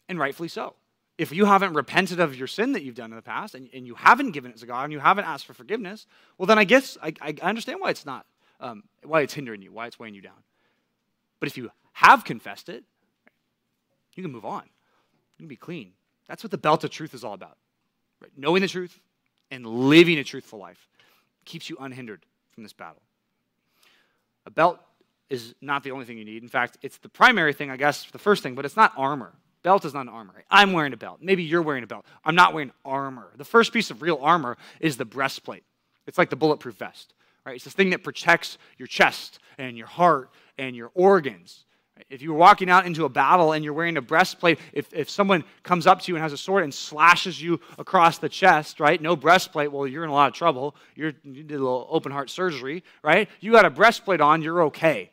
[0.09, 0.75] And rightfully so.
[1.21, 3.85] If you haven't repented of your sin that you've done in the past and, and
[3.85, 6.07] you haven't given it to God and you haven't asked for forgiveness,
[6.39, 8.25] well, then I guess I, I understand why it's not,
[8.59, 10.41] um, why it's hindering you, why it's weighing you down.
[11.39, 12.83] But if you have confessed it,
[14.15, 14.63] you can move on.
[14.63, 15.91] You can be clean.
[16.27, 17.55] That's what the belt of truth is all about.
[18.19, 18.31] Right?
[18.35, 18.99] Knowing the truth
[19.51, 20.87] and living a truthful life
[21.45, 23.03] keeps you unhindered from this battle.
[24.47, 24.79] A belt
[25.29, 26.41] is not the only thing you need.
[26.41, 29.33] In fact, it's the primary thing, I guess, the first thing, but it's not armor.
[29.63, 30.33] Belt is not an armor.
[30.49, 31.19] I'm wearing a belt.
[31.21, 32.05] Maybe you're wearing a belt.
[32.25, 33.31] I'm not wearing armor.
[33.37, 35.63] The first piece of real armor is the breastplate.
[36.07, 37.13] It's like the bulletproof vest,
[37.45, 37.55] right?
[37.55, 41.65] It's this thing that protects your chest and your heart and your organs.
[42.09, 45.43] If you're walking out into a battle and you're wearing a breastplate, if, if someone
[45.61, 48.99] comes up to you and has a sword and slashes you across the chest, right?
[48.99, 50.75] No breastplate, well, you're in a lot of trouble.
[50.95, 53.29] You're, you did a little open heart surgery, right?
[53.39, 55.11] You got a breastplate on, you're okay.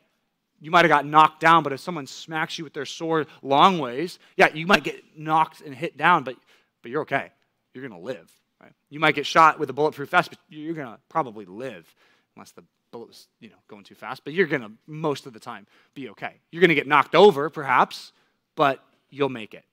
[0.61, 3.79] You might have got knocked down, but if someone smacks you with their sword long
[3.79, 6.35] ways, yeah, you might get knocked and hit down, but,
[6.81, 7.31] but you're okay.
[7.73, 8.29] You're going to live.
[8.61, 8.73] Right?
[8.89, 11.93] You might get shot with a bulletproof vest, but you're going to probably live,
[12.35, 15.33] unless the bullet was, you know, going too fast, but you're going to, most of
[15.33, 16.33] the time, be okay.
[16.51, 18.11] You're going to get knocked over, perhaps,
[18.55, 19.63] but you'll make it.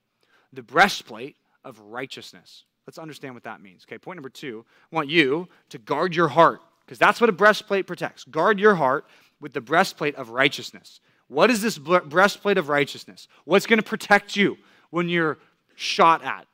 [0.53, 2.65] The breastplate of righteousness.
[2.87, 3.85] Let's understand what that means.
[3.89, 7.33] Okay, point number two I want you to guard your heart, because that's what a
[7.33, 8.23] breastplate protects.
[8.23, 9.07] Guard your heart
[9.41, 11.01] with the breastplate of righteousness.
[11.29, 13.29] What is this breastplate of righteousness?
[13.45, 14.57] What's going to protect you
[14.91, 15.39] when you're
[15.75, 16.47] shot at,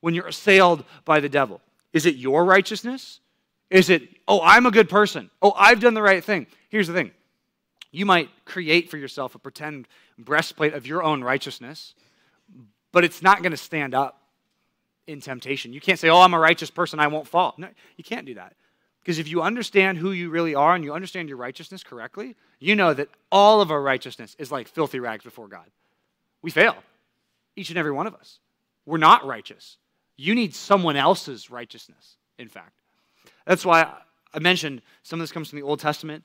[0.00, 1.60] when you're assailed by the devil?
[1.92, 3.20] Is it your righteousness?
[3.70, 5.30] Is it, oh, I'm a good person.
[5.42, 6.46] Oh, I've done the right thing.
[6.68, 7.12] Here's the thing
[7.90, 9.86] you might create for yourself a pretend
[10.18, 11.94] breastplate of your own righteousness,
[12.90, 14.20] but it's not going to stand up
[15.06, 15.72] in temptation.
[15.72, 17.54] You can't say, oh, I'm a righteous person, I won't fall.
[17.56, 18.54] No, you can't do that.
[19.04, 22.74] Because if you understand who you really are and you understand your righteousness correctly, you
[22.74, 25.66] know that all of our righteousness is like filthy rags before God.
[26.40, 26.74] We fail,
[27.54, 28.38] each and every one of us.
[28.86, 29.76] We're not righteous.
[30.16, 32.72] You need someone else's righteousness, in fact.
[33.46, 33.92] That's why
[34.32, 36.24] I mentioned some of this comes from the Old Testament.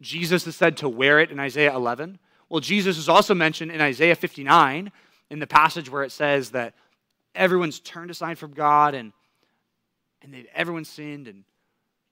[0.00, 2.20] Jesus is said to wear it in Isaiah 11.
[2.48, 4.92] Well, Jesus is also mentioned in Isaiah 59
[5.30, 6.74] in the passage where it says that
[7.34, 9.12] everyone's turned aside from God and,
[10.22, 11.42] and everyone's sinned and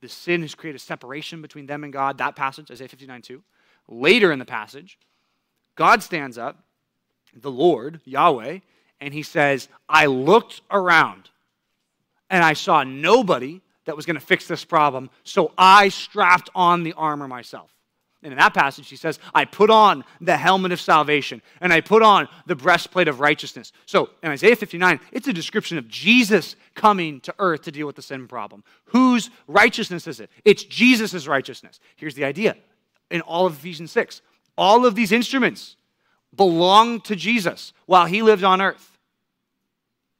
[0.01, 2.19] the sin has created a separation between them and God.
[2.19, 3.43] That passage, Isaiah 59 2.
[3.89, 4.99] Later in the passage,
[5.75, 6.63] God stands up,
[7.35, 8.61] the Lord, Yahweh,
[9.01, 11.31] and he says, I looked around
[12.29, 16.83] and I saw nobody that was going to fix this problem, so I strapped on
[16.83, 17.75] the armor myself.
[18.23, 21.81] And in that passage, he says, I put on the helmet of salvation and I
[21.81, 23.73] put on the breastplate of righteousness.
[23.87, 27.97] So in Isaiah 59, it's a description of Jesus coming to earth to deal with
[27.97, 28.63] the sin problem.
[28.87, 30.31] Whose righteousness is it?
[30.45, 31.81] It's Jesus' righteousness.
[31.97, 32.57] Here's the idea
[33.11, 34.21] in all of Ephesians 6
[34.59, 35.77] all of these instruments
[36.35, 38.99] belong to Jesus while he lived on earth.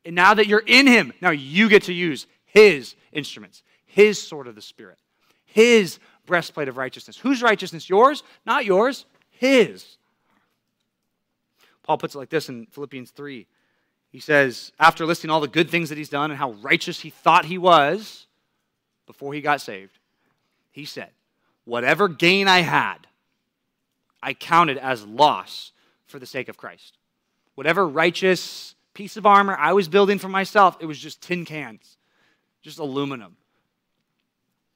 [0.05, 4.47] And now that you're in him, now you get to use his instruments, his sword
[4.47, 4.99] of the Spirit,
[5.45, 7.17] his breastplate of righteousness.
[7.17, 7.89] Whose righteousness?
[7.89, 8.23] Yours?
[8.47, 9.97] Not yours, his.
[11.83, 13.47] Paul puts it like this in Philippians 3.
[14.11, 17.11] He says, after listing all the good things that he's done and how righteous he
[17.11, 18.27] thought he was
[19.07, 19.99] before he got saved,
[20.71, 21.11] he said,
[21.65, 23.07] Whatever gain I had,
[24.23, 25.73] I counted as loss
[26.07, 26.99] for the sake of Christ.
[27.55, 31.97] Whatever righteous piece of armor I was building for myself, it was just tin cans
[32.63, 33.37] just aluminum.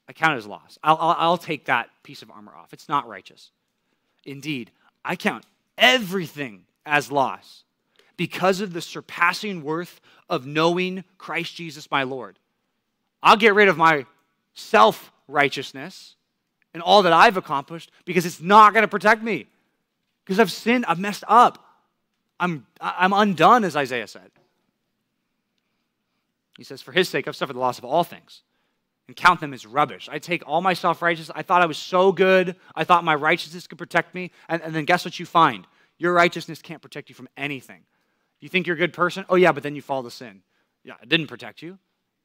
[0.07, 0.77] I count as loss.
[0.83, 2.73] I'll, I'll, I'll take that piece of armor off.
[2.73, 3.51] It's not righteous.
[4.25, 4.71] Indeed,
[5.03, 5.45] I count
[5.77, 7.63] everything as loss
[8.17, 12.37] because of the surpassing worth of knowing Christ Jesus my Lord.
[13.21, 14.05] I'll get rid of my
[14.53, 16.15] self righteousness
[16.73, 19.47] and all that I've accomplished because it's not going to protect me.
[20.23, 21.63] Because I've sinned, I've messed up.
[22.39, 24.31] I'm, I'm undone, as Isaiah said.
[26.57, 28.41] He says, For his sake, I've suffered the loss of all things
[29.07, 30.09] and count them as rubbish.
[30.11, 31.35] I take all my self righteousness.
[31.35, 32.55] I thought I was so good.
[32.75, 34.31] I thought my righteousness could protect me.
[34.49, 35.67] And, and, then guess what you find?
[35.97, 37.81] Your righteousness can't protect you from anything.
[38.39, 39.25] You think you're a good person?
[39.29, 40.41] Oh, yeah, but then you fall to sin.
[40.83, 41.77] Yeah, it didn't protect you.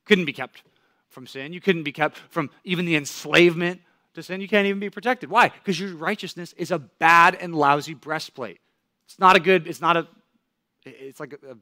[0.04, 0.62] Couldn't be kept
[1.08, 1.52] from sin.
[1.52, 3.80] You couldn't be kept from even the enslavement
[4.14, 4.40] to sin.
[4.40, 5.30] You can't even be protected.
[5.30, 5.48] Why?
[5.48, 8.60] Because your righteousness is a bad and lousy breastplate.
[9.06, 10.08] It's not a good, it's not a,
[10.84, 11.56] it's like a, a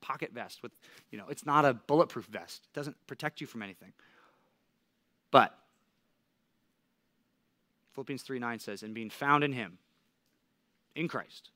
[0.00, 0.72] pocket vest with,
[1.10, 2.62] you know, it's not a bulletproof vest.
[2.64, 3.92] It doesn't protect you from anything.
[5.34, 5.52] But
[7.94, 9.78] Philippians 3 9 says, and being found in him,
[10.94, 11.50] in Christ,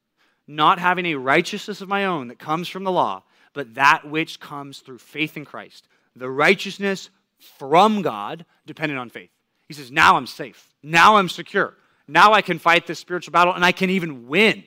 [0.48, 4.40] not having a righteousness of my own that comes from the law, but that which
[4.40, 5.86] comes through faith in Christ,
[6.16, 9.30] the righteousness from God dependent on faith.
[9.68, 10.74] He says, Now I'm safe.
[10.82, 11.74] Now I'm secure.
[12.08, 14.64] Now I can fight this spiritual battle and I can even win.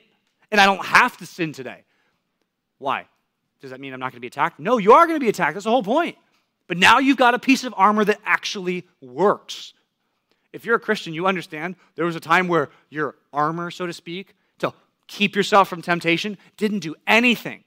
[0.50, 1.84] And I don't have to sin today.
[2.78, 3.08] Why?
[3.60, 4.58] Does that mean I'm not going to be attacked?
[4.58, 5.52] No, you are going to be attacked.
[5.52, 6.16] That's the whole point.
[6.72, 9.74] But now you've got a piece of armor that actually works.
[10.54, 13.92] If you're a Christian, you understand there was a time where your armor, so to
[13.92, 14.72] speak, to
[15.06, 17.62] keep yourself from temptation, didn't do anything.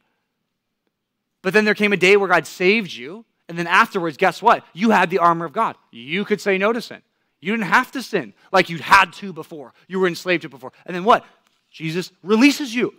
[1.43, 4.65] But then there came a day where God saved you, and then afterwards, guess what?
[4.73, 5.75] You had the armor of God.
[5.91, 7.03] You could say no to sin.
[7.39, 9.75] You didn't have to sin like you'd had to before.
[9.87, 10.73] You were enslaved to before.
[10.83, 11.23] And then what?
[11.69, 12.95] Jesus releases you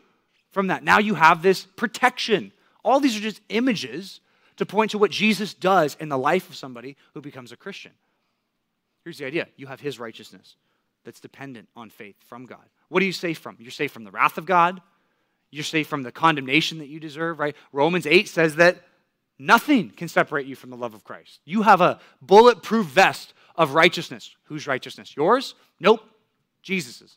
[0.52, 0.84] from that.
[0.84, 2.52] Now you have this protection.
[2.84, 4.20] All these are just images
[4.56, 7.92] to point to what Jesus does in the life of somebody who becomes a Christian.
[9.04, 10.56] Here's the idea you have his righteousness
[11.04, 12.64] that's dependent on faith from God.
[12.88, 13.56] What are you safe from?
[13.58, 14.80] You're safe from the wrath of God.
[15.50, 17.54] You're safe from the condemnation that you deserve, right?
[17.72, 18.78] Romans 8 says that
[19.38, 21.40] nothing can separate you from the love of Christ.
[21.44, 24.34] You have a bulletproof vest of righteousness.
[24.44, 25.16] Whose righteousness?
[25.16, 25.54] Yours?
[25.78, 26.02] Nope.
[26.62, 27.16] Jesus's.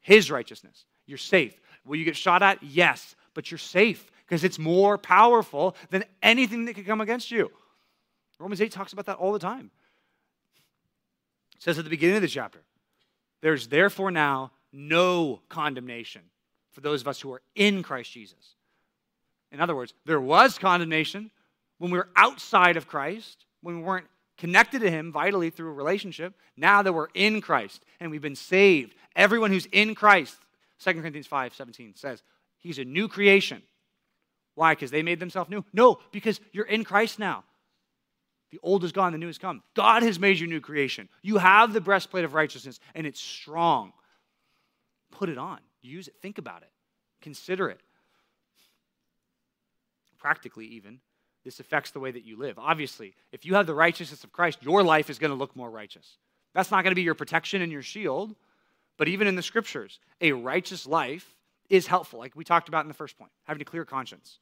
[0.00, 0.84] His righteousness.
[1.06, 1.58] You're safe.
[1.86, 2.62] Will you get shot at?
[2.62, 7.50] Yes, but you're safe because it's more powerful than anything that could come against you.
[8.38, 9.72] Romans 8 talks about that all the time.
[11.56, 12.60] It says at the beginning of the chapter,
[13.42, 16.22] there's therefore now no condemnation
[16.70, 18.54] for those of us who are in Christ Jesus.
[19.50, 21.32] In other words, there was condemnation
[21.78, 24.06] when we were outside of Christ, when we weren't
[24.38, 26.34] connected to Him vitally through a relationship.
[26.56, 30.38] Now that we're in Christ and we've been saved, everyone who's in Christ,
[30.84, 32.22] 2 Corinthians 5 17 says,
[32.58, 33.62] He's a new creation.
[34.60, 34.74] Why?
[34.74, 35.64] Because they made themselves new?
[35.72, 37.44] No, because you're in Christ now.
[38.50, 39.62] The old is gone, the new has come.
[39.72, 41.08] God has made you new creation.
[41.22, 43.94] You have the breastplate of righteousness, and it's strong.
[45.12, 46.68] Put it on, use it, think about it,
[47.22, 47.80] consider it.
[50.18, 51.00] Practically, even,
[51.42, 52.58] this affects the way that you live.
[52.58, 55.70] Obviously, if you have the righteousness of Christ, your life is going to look more
[55.70, 56.18] righteous.
[56.52, 58.36] That's not going to be your protection and your shield,
[58.98, 61.34] but even in the scriptures, a righteous life
[61.70, 64.38] is helpful, like we talked about in the first point, having a clear conscience.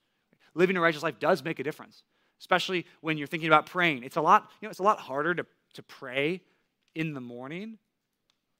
[0.58, 2.02] Living a righteous life does make a difference,
[2.40, 4.02] especially when you're thinking about praying.
[4.02, 6.40] It's a lot, you know, it's a lot harder to, to pray
[6.96, 7.78] in the morning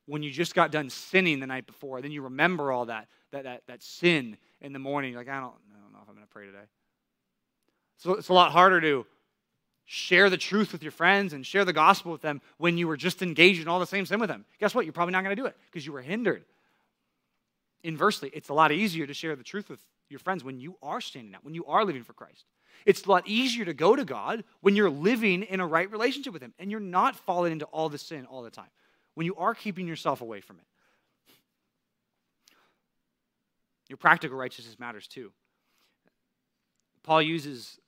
[0.07, 2.01] when you just got done sinning the night before.
[2.01, 5.11] Then you remember all that, that, that, that sin in the morning.
[5.11, 6.67] You're like, I don't, I don't know if I'm going to pray today.
[7.97, 9.05] So it's a lot harder to
[9.85, 12.97] share the truth with your friends and share the gospel with them when you were
[12.97, 14.45] just engaged in all the same sin with them.
[14.61, 14.85] Guess what?
[14.85, 16.45] You're probably not going to do it because you were hindered.
[17.83, 21.01] Inversely, it's a lot easier to share the truth with your friends when you are
[21.01, 22.44] standing out, when you are living for Christ.
[22.87, 26.33] It's a lot easier to go to God when you're living in a right relationship
[26.33, 28.71] with Him and you're not falling into all the sin all the time,
[29.14, 30.64] when you are keeping yourself away from it.
[33.88, 35.33] Your practical righteousness matters too.
[37.03, 37.79] Paul uses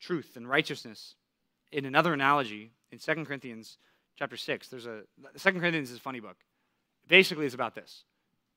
[0.00, 1.14] truth and righteousness
[1.72, 3.78] in another analogy in 2 Corinthians
[4.18, 4.68] chapter 6.
[4.68, 5.02] There's a
[5.38, 6.36] 2 Corinthians is a funny book.
[7.08, 8.04] Basically, it's about this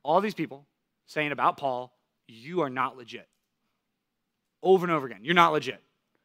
[0.04, 0.66] all these people
[1.06, 1.93] saying about Paul,
[2.28, 3.28] you are not legit.
[4.62, 5.82] Over and over again, you're not legit.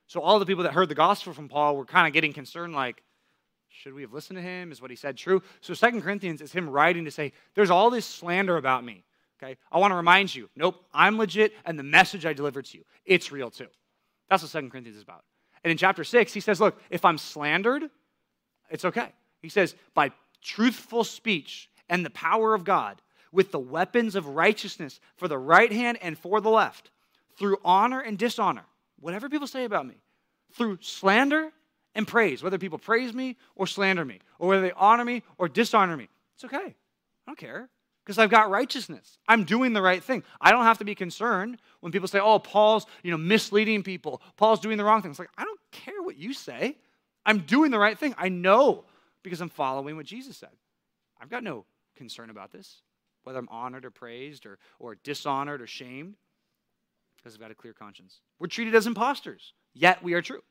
[0.07, 2.73] So all the people that heard the gospel from Paul were kind of getting concerned,
[2.75, 3.03] like,
[3.69, 4.73] should we have listened to him?
[4.73, 5.43] Is what he said true?
[5.61, 9.05] So Second Corinthians is him writing to say, there's all this slander about me.
[9.41, 9.57] Okay?
[9.71, 12.85] I want to remind you, nope, I'm legit, and the message I delivered to you,
[13.05, 13.69] it's real too.
[14.29, 15.25] That's what Second Corinthians is about.
[15.63, 17.85] And in chapter 6, he says, look, if I'm slandered,
[18.71, 19.13] it's okay.
[19.43, 23.01] He says, by truthful speech and the power of God,
[23.33, 26.91] with the weapons of righteousness for the right hand and for the left,
[27.39, 28.65] through honor and dishonor,
[29.01, 29.95] whatever people say about me,
[30.55, 31.53] through slander
[31.95, 35.49] and praise, whether people praise me or slander me, or whether they honor me or
[35.49, 36.09] dishonor me.
[36.35, 36.57] It's okay.
[36.57, 36.75] I
[37.27, 37.69] don't care
[38.05, 39.19] because I've got righteousness.
[39.29, 40.23] I'm doing the right thing.
[40.41, 44.23] I don't have to be concerned when people say, "Oh, Paul's, you know, misleading people.
[44.37, 46.79] Paul's doing the wrong thing." It's like, I don't care what you say.
[47.27, 48.15] I'm doing the right thing.
[48.17, 48.85] I know
[49.23, 50.57] because I'm following what Jesus said.
[51.21, 52.81] I've got no concern about this,
[53.29, 56.15] whether I'm honored or praised or, or dishonored or shamed,
[57.19, 58.23] because I've got a clear conscience.
[58.39, 60.43] We're treated as imposters, yet we are true.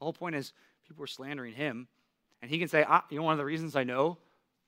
[0.00, 0.52] The whole point is
[0.88, 1.86] people are slandering him,
[2.42, 4.18] and he can say, ah, you know, one of the reasons I know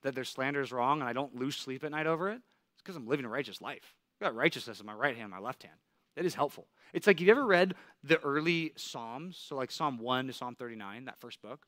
[0.05, 2.37] that their slander is wrong and I don't lose sleep at night over it?
[2.75, 3.97] It's because I'm living a righteous life.
[4.21, 5.75] I've got righteousness in my right hand, my left hand.
[6.15, 6.69] That is helpful.
[6.93, 9.37] It's like, have you ever read the early Psalms?
[9.37, 11.67] So, like Psalm 1 to Psalm 39, that first book.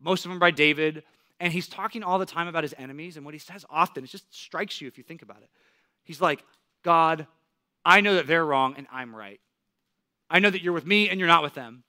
[0.00, 1.02] Most of them by David.
[1.38, 3.16] And he's talking all the time about his enemies.
[3.16, 5.50] And what he says often, it just strikes you if you think about it.
[6.04, 6.42] He's like,
[6.82, 7.26] God,
[7.84, 9.40] I know that they're wrong and I'm right.
[10.30, 11.84] I know that you're with me and you're not with them.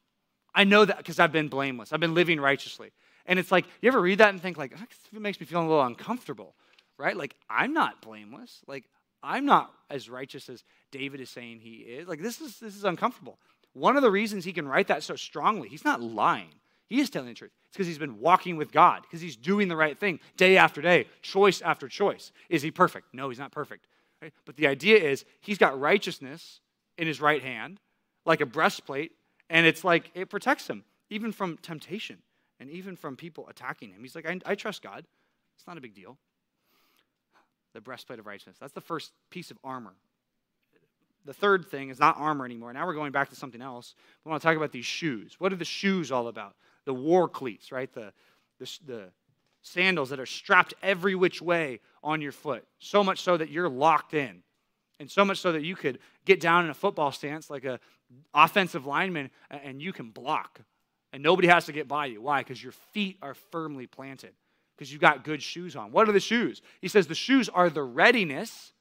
[0.53, 1.93] I know that because I've been blameless.
[1.93, 2.91] I've been living righteously.
[3.25, 5.61] And it's like, you ever read that and think, like, it makes me feel a
[5.61, 6.55] little uncomfortable,
[6.97, 7.15] right?
[7.15, 8.61] Like, I'm not blameless.
[8.67, 8.85] Like,
[9.21, 12.07] I'm not as righteous as David is saying he is.
[12.07, 13.37] Like, this is, this is uncomfortable.
[13.73, 16.53] One of the reasons he can write that so strongly, he's not lying.
[16.87, 17.51] He is telling the truth.
[17.65, 20.81] It's because he's been walking with God, because he's doing the right thing day after
[20.81, 22.31] day, choice after choice.
[22.49, 23.13] Is he perfect?
[23.13, 23.87] No, he's not perfect.
[24.21, 24.33] Right?
[24.45, 26.61] But the idea is he's got righteousness
[26.97, 27.79] in his right hand,
[28.25, 29.11] like a breastplate,
[29.49, 32.17] and it's like it protects him, even from temptation
[32.59, 34.01] and even from people attacking him.
[34.01, 35.05] He's like, I, I trust God.
[35.57, 36.17] It's not a big deal.
[37.73, 38.57] The breastplate of righteousness.
[38.59, 39.93] That's the first piece of armor.
[41.25, 42.71] The third thing is not armor anymore.
[42.71, 43.95] Now we're going back to something else.
[44.23, 45.35] We want to talk about these shoes.
[45.39, 46.55] What are the shoes all about?
[46.87, 47.91] The war cleats, right?
[47.93, 48.13] The,
[48.59, 49.03] the, the
[49.61, 52.65] sandals that are strapped every which way on your foot.
[52.79, 54.41] So much so that you're locked in.
[54.99, 57.79] And so much so that you could get down in a football stance like a
[58.33, 60.61] offensive lineman and you can block
[61.13, 62.21] and nobody has to get by you.
[62.21, 62.39] Why?
[62.39, 64.33] Because your feet are firmly planted,
[64.75, 65.91] because you've got good shoes on.
[65.91, 66.61] What are the shoes?
[66.81, 68.73] He says the shoes are the readiness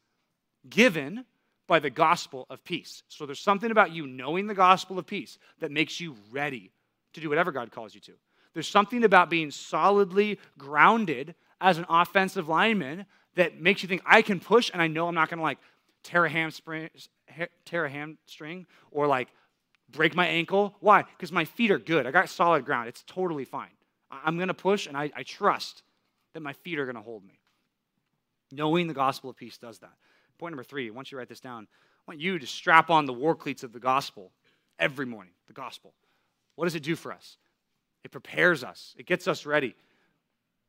[0.69, 1.25] given
[1.66, 3.03] by the gospel of peace.
[3.09, 6.71] So there's something about you knowing the gospel of peace that makes you ready
[7.16, 8.12] to do whatever God calls you to.
[8.55, 14.22] There's something about being solidly grounded as an offensive lineman that makes you think I
[14.22, 15.59] can push and I know I'm not going to like
[16.02, 16.88] tear a hamstring,
[17.64, 19.29] tear a hamstring or like
[19.90, 20.74] break my ankle.
[20.81, 21.02] Why?
[21.02, 22.07] Because my feet are good.
[22.07, 22.88] I got solid ground.
[22.88, 23.70] It's totally fine.
[24.11, 25.83] I'm going to push, and I, I trust
[26.33, 27.40] that my feet are going to hold me.
[28.52, 29.92] Knowing the gospel of peace does that.
[30.38, 31.66] Point number three, once you write this down,
[32.07, 34.31] I want you to strap on the war cleats of the gospel
[34.79, 35.33] every morning.
[35.48, 35.92] The gospel.
[36.57, 37.37] What does it do for us?
[38.05, 39.75] It prepares us, it gets us ready.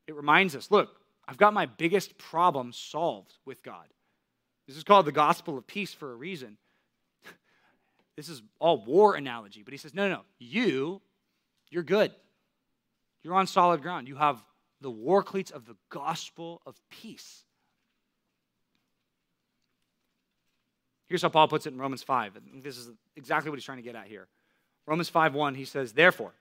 [0.07, 0.89] It reminds us look,
[1.27, 3.87] I've got my biggest problem solved with God.
[4.67, 6.57] This is called the gospel of peace for a reason.
[8.15, 10.21] This is all war analogy, but he says, no, no, no.
[10.39, 11.01] You,
[11.69, 12.11] you're good.
[13.21, 14.07] You're on solid ground.
[14.07, 14.43] You have
[14.81, 17.43] the war cleats of the gospel of peace.
[21.07, 22.37] Here's how Paul puts it in Romans 5.
[22.63, 24.27] This is exactly what he's trying to get at here.
[24.87, 26.33] Romans 5 1, he says, Therefore,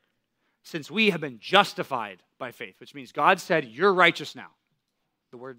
[0.62, 4.50] since we have been justified by faith, which means God said, You're righteous now.
[5.32, 5.58] The word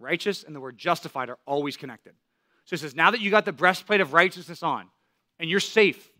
[0.00, 2.12] righteous and the word justified are always connected.
[2.64, 4.88] So he says, Now that you got the breastplate of righteousness on,
[5.38, 6.10] and you're safe.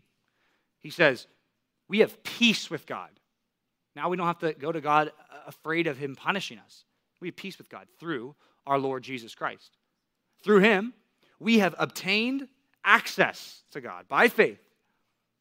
[0.79, 1.27] He says,
[1.89, 3.09] We have peace with God.
[3.95, 6.85] Now we don't have to go to God uh, afraid of Him punishing us.
[7.19, 9.77] We have peace with God through our Lord Jesus Christ.
[10.43, 10.93] Through Him,
[11.39, 12.47] we have obtained
[12.83, 14.64] access to God by faith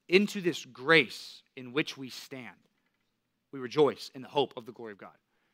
[0.08, 2.48] into this grace in which we stand.
[3.52, 5.12] We rejoice in the hope of the glory of God.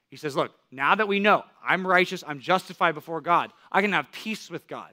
[0.09, 3.93] He says, Look, now that we know I'm righteous, I'm justified before God, I can
[3.93, 4.91] have peace with God.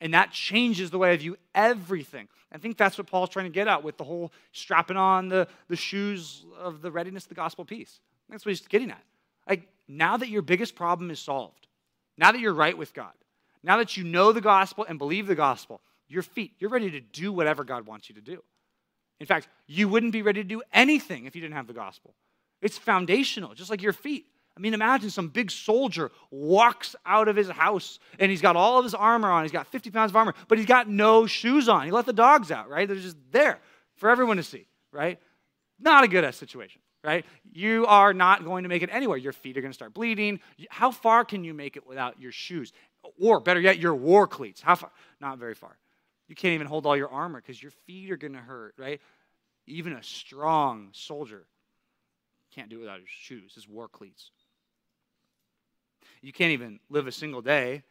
[0.00, 2.28] And that changes the way I view everything.
[2.52, 5.48] I think that's what Paul's trying to get at with the whole strapping on the,
[5.68, 8.00] the shoes of the readiness of the gospel peace.
[8.28, 9.02] That's what he's getting at.
[9.48, 11.66] Like, now that your biggest problem is solved,
[12.18, 13.12] now that you're right with God,
[13.62, 17.00] now that you know the gospel and believe the gospel, your feet, you're ready to
[17.00, 18.42] do whatever God wants you to do.
[19.20, 22.14] In fact, you wouldn't be ready to do anything if you didn't have the gospel.
[22.60, 24.26] It's foundational, just like your feet.
[24.56, 28.78] I mean, imagine some big soldier walks out of his house and he's got all
[28.78, 29.42] of his armor on.
[29.42, 31.84] He's got 50 pounds of armor, but he's got no shoes on.
[31.84, 32.88] He let the dogs out, right?
[32.88, 33.58] They're just there
[33.96, 35.18] for everyone to see, right?
[35.78, 37.26] Not a good situation, right?
[37.52, 39.18] You are not going to make it anywhere.
[39.18, 40.40] Your feet are going to start bleeding.
[40.70, 42.72] How far can you make it without your shoes?
[43.20, 44.62] Or better yet, your war cleats.
[44.62, 44.90] How far?
[45.20, 45.76] Not very far.
[46.28, 49.00] You can't even hold all your armor because your feet are going to hurt, right?
[49.66, 51.46] Even a strong soldier
[52.54, 54.30] can't do it without his shoes, his war cleats.
[56.22, 57.82] You can't even live a single day.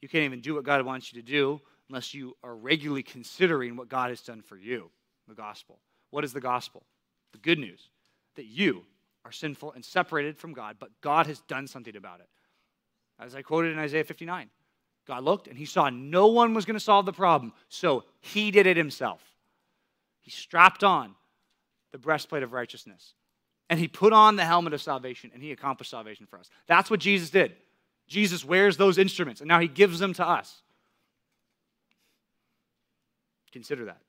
[0.00, 3.76] You can't even do what God wants you to do unless you are regularly considering
[3.76, 4.90] what God has done for you
[5.28, 5.78] the gospel.
[6.10, 6.84] What is the gospel?
[7.32, 7.88] The good news
[8.36, 8.84] that you,
[9.24, 12.28] are sinful and separated from God, but God has done something about it.
[13.18, 14.50] As I quoted in Isaiah 59,
[15.06, 18.50] God looked and he saw no one was going to solve the problem, so he
[18.50, 19.22] did it himself.
[20.20, 21.14] He strapped on
[21.92, 23.12] the breastplate of righteousness
[23.68, 26.48] and he put on the helmet of salvation and he accomplished salvation for us.
[26.66, 27.52] That's what Jesus did.
[28.06, 30.62] Jesus wears those instruments and now he gives them to us.
[33.52, 34.00] Consider that.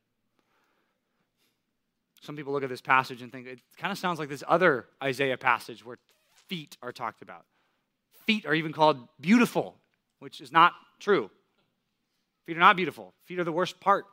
[2.22, 4.88] Some people look at this passage and think it kind of sounds like this other
[5.04, 5.98] Isaiah passage where
[6.48, 7.46] feet are talked about.
[8.26, 9.76] Feet are even called beautiful,
[10.20, 11.30] which is not true.
[12.46, 13.14] Feet are not beautiful.
[13.26, 14.06] Feet are the worst part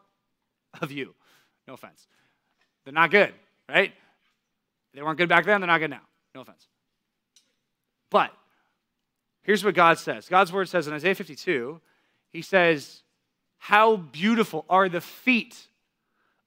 [0.80, 1.14] of you.
[1.68, 2.06] No offense.
[2.84, 3.32] They're not good,
[3.68, 3.92] right?
[4.94, 6.02] They weren't good back then, they're not good now.
[6.34, 6.66] No offense.
[8.10, 8.30] But
[9.42, 11.80] here's what God says God's word says in Isaiah 52,
[12.30, 13.02] He says,
[13.58, 15.68] How beautiful are the feet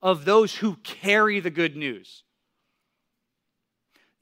[0.02, 2.24] of those who carry the good news.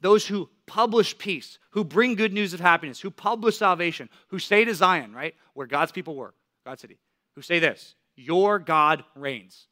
[0.03, 4.65] Those who publish peace, who bring good news of happiness, who publish salvation, who say
[4.65, 6.33] to Zion, right, where God's people were,
[6.65, 6.99] God's city,
[7.35, 9.67] who say this Your God reigns.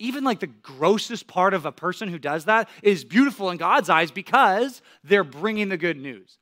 [0.00, 3.88] Even like the grossest part of a person who does that is beautiful in God's
[3.88, 6.38] eyes because they're bringing the good news.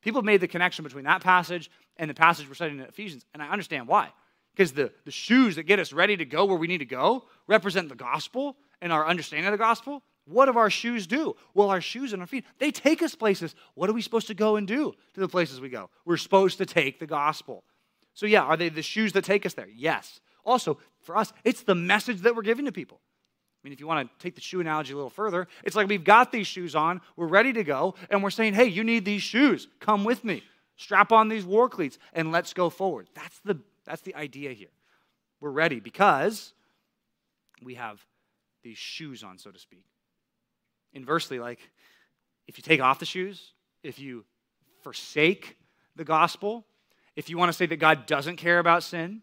[0.00, 3.26] People have made the connection between that passage and the passage we're studying in Ephesians,
[3.34, 4.12] and I understand why.
[4.54, 7.26] Because the, the shoes that get us ready to go where we need to go
[7.46, 10.02] represent the gospel and our understanding of the gospel.
[10.28, 11.34] What do our shoes do?
[11.54, 13.54] Well, our shoes and our feet, they take us places.
[13.74, 15.88] What are we supposed to go and do to the places we go?
[16.04, 17.64] We're supposed to take the gospel.
[18.12, 19.68] So, yeah, are they the shoes that take us there?
[19.74, 20.20] Yes.
[20.44, 23.00] Also, for us, it's the message that we're giving to people.
[23.00, 25.88] I mean, if you want to take the shoe analogy a little further, it's like
[25.88, 29.04] we've got these shoes on, we're ready to go, and we're saying, hey, you need
[29.04, 29.66] these shoes.
[29.80, 30.42] Come with me.
[30.76, 33.08] Strap on these war cleats, and let's go forward.
[33.14, 34.68] That's the that's the idea here.
[35.40, 36.52] We're ready because
[37.62, 38.04] we have
[38.62, 39.84] these shoes on, so to speak.
[40.92, 41.60] Inversely, like
[42.46, 44.24] if you take off the shoes, if you
[44.82, 45.56] forsake
[45.96, 46.64] the gospel,
[47.16, 49.22] if you want to say that God doesn't care about sin,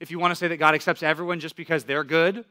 [0.00, 2.44] if you want to say that God accepts everyone just because they're good,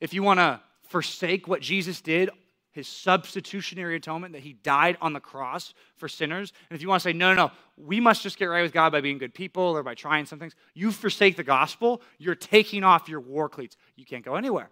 [0.00, 2.30] if you want to forsake what Jesus did
[2.76, 6.52] his substitutionary atonement, that he died on the cross for sinners.
[6.68, 8.72] And if you want to say, no, no, no, we must just get right with
[8.74, 12.34] God by being good people or by trying some things, you forsake the gospel, you're
[12.34, 13.78] taking off your war cleats.
[13.96, 14.70] You can't go anywhere.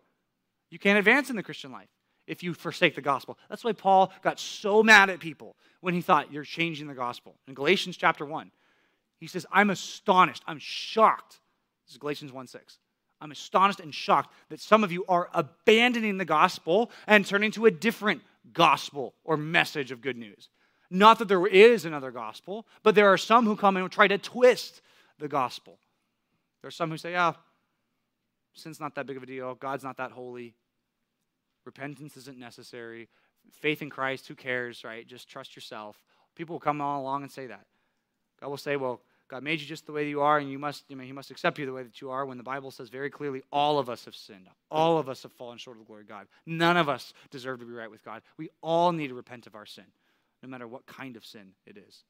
[0.69, 1.89] You can't advance in the Christian life
[2.27, 3.39] if you forsake the gospel.
[3.49, 7.37] That's why Paul got so mad at people when he thought you're changing the gospel.
[7.47, 8.51] In Galatians chapter 1,
[9.19, 11.41] he says, I'm astonished, I'm shocked.
[11.87, 12.79] This is Galatians 1 6.
[13.21, 17.67] I'm astonished and shocked that some of you are abandoning the gospel and turning to
[17.67, 18.23] a different
[18.53, 20.49] gospel or message of good news.
[20.91, 24.19] Not that there is another gospel, but there are some who come and try to
[24.19, 24.83] twist
[25.19, 25.79] the gospel.
[26.61, 27.33] There are some who say, yeah,
[28.53, 30.55] sin's not that big of a deal, God's not that holy,
[31.65, 33.09] repentance isn't necessary,
[33.53, 35.07] faith in Christ, who cares, right?
[35.07, 36.03] Just trust yourself.
[36.35, 37.67] People will come all along and say that.
[38.41, 40.85] God will say, well, God made you just the way you are, and you must,
[40.91, 42.89] I mean, He must accept you the way that you are when the Bible says
[42.91, 44.49] very clearly, all of us have sinned.
[44.71, 46.27] All of us have fallen short of the glory of God.
[46.45, 48.23] None of us deserve to be right with God.
[48.37, 49.85] We all need to repent of our sin,
[50.43, 52.05] no matter what kind of sin it is.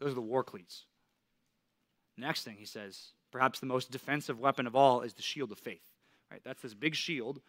[0.00, 0.84] Those are the war cleats.
[2.16, 5.58] Next thing he says, perhaps the most defensive weapon of all is the shield of
[5.58, 5.82] faith.
[6.32, 6.42] Right?
[6.44, 7.40] That's this big shield.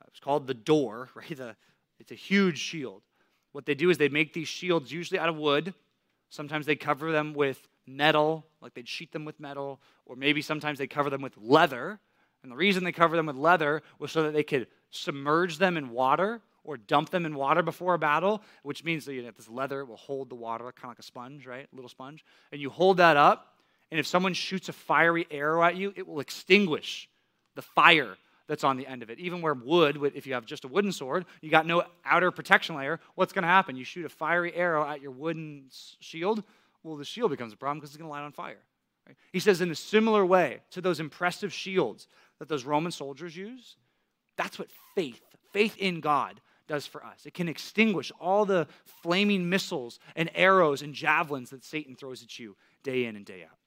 [0.00, 1.36] Uh, it's called the door, right?
[1.36, 1.56] The,
[1.98, 3.02] it's a huge shield.
[3.52, 5.74] What they do is they make these shields usually out of wood
[6.30, 10.78] Sometimes they cover them with metal, like they'd sheet them with metal, or maybe sometimes
[10.78, 11.98] they cover them with leather.
[12.42, 15.76] And the reason they cover them with leather was so that they could submerge them
[15.76, 19.48] in water or dump them in water before a battle, which means that you this
[19.48, 21.66] leather will hold the water kind of like a sponge, right?
[21.70, 22.24] A little sponge.
[22.52, 23.58] And you hold that up,
[23.90, 27.08] and if someone shoots a fiery arrow at you, it will extinguish
[27.60, 28.16] the fire
[28.48, 29.18] that's on the end of it.
[29.18, 32.74] Even where wood, if you have just a wooden sword, you got no outer protection
[32.74, 33.76] layer, what's going to happen?
[33.76, 35.66] You shoot a fiery arrow at your wooden
[36.00, 36.42] shield,
[36.82, 38.56] well, the shield becomes a problem because it's going to light on fire.
[39.06, 39.16] Right?
[39.32, 42.08] He says, in a similar way to those impressive shields
[42.38, 43.76] that those Roman soldiers use,
[44.38, 45.20] that's what faith,
[45.52, 47.26] faith in God, does for us.
[47.26, 48.68] It can extinguish all the
[49.02, 53.42] flaming missiles and arrows and javelins that Satan throws at you day in and day
[53.44, 53.58] out.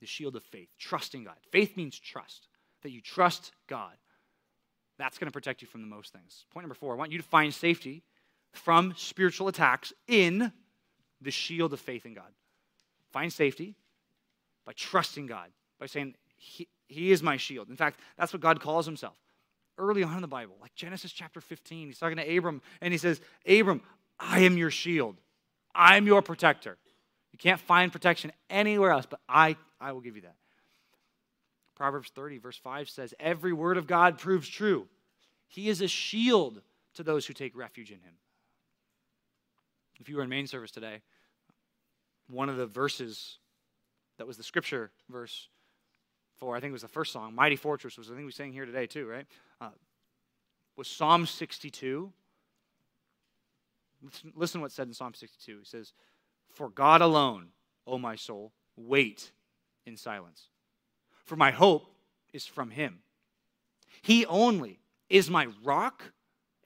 [0.00, 1.36] The shield of faith, trusting God.
[1.50, 2.46] Faith means trust
[2.84, 3.94] that you trust God.
[4.96, 6.44] That's going to protect you from the most things.
[6.52, 8.04] Point number four I want you to find safety
[8.52, 10.52] from spiritual attacks in
[11.20, 12.30] the shield of faith in God.
[13.12, 13.74] Find safety
[14.64, 15.48] by trusting God,
[15.80, 17.68] by saying, He, he is my shield.
[17.68, 19.14] In fact, that's what God calls himself.
[19.76, 22.98] Early on in the Bible, like Genesis chapter 15, he's talking to Abram and he
[22.98, 23.82] says, Abram,
[24.20, 25.16] I am your shield.
[25.74, 26.78] I am your protector.
[27.32, 30.36] You can't find protection anywhere else, but I, I will give you that.
[31.74, 34.86] Proverbs 30, verse 5 says, Every word of God proves true.
[35.48, 36.60] He is a shield
[36.94, 38.14] to those who take refuge in him.
[40.00, 41.02] If you were in main service today,
[42.28, 43.38] one of the verses
[44.18, 45.48] that was the scripture verse
[46.36, 48.52] for, I think it was the first song, Mighty Fortress, was I think we sang
[48.52, 49.26] here today too, right?
[49.60, 49.70] Uh,
[50.76, 52.12] was Psalm 62.
[54.02, 55.58] Listen, listen what said in Psalm 62.
[55.58, 55.92] He says,
[56.52, 57.48] For God alone,
[57.86, 59.30] O my soul, wait
[59.86, 60.48] in silence.
[61.24, 61.86] For my hope
[62.32, 63.00] is from him.
[64.02, 66.02] He only is my rock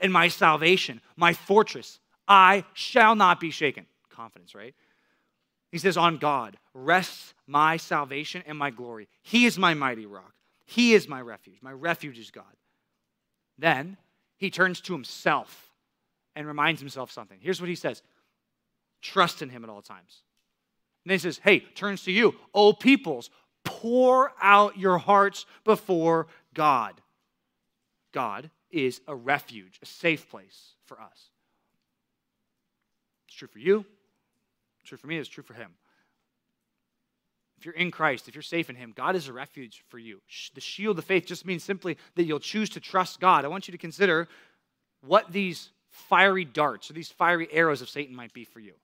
[0.00, 2.00] and my salvation, my fortress.
[2.26, 3.86] I shall not be shaken.
[4.10, 4.74] Confidence, right?
[5.70, 9.08] He says, On God rests my salvation and my glory.
[9.22, 10.32] He is my mighty rock.
[10.64, 11.58] He is my refuge.
[11.62, 12.44] My refuge is God.
[13.58, 13.96] Then
[14.36, 15.72] he turns to himself
[16.36, 17.38] and reminds himself something.
[17.40, 18.02] Here's what he says
[19.00, 20.22] Trust in him at all times.
[21.04, 23.30] And then he says, Hey, turns to you, O peoples,
[23.68, 26.94] pour out your hearts before God.
[28.12, 31.30] God is a refuge, a safe place for us.
[33.26, 33.84] It's true for you,
[34.80, 35.70] it's true for me, it's true for him.
[37.58, 40.20] If you're in Christ, if you're safe in Him, God is a refuge for you.
[40.54, 43.44] The shield of faith just means simply that you'll choose to trust God.
[43.44, 44.28] I want you to consider
[45.04, 48.74] what these fiery darts or these fiery arrows of Satan might be for you.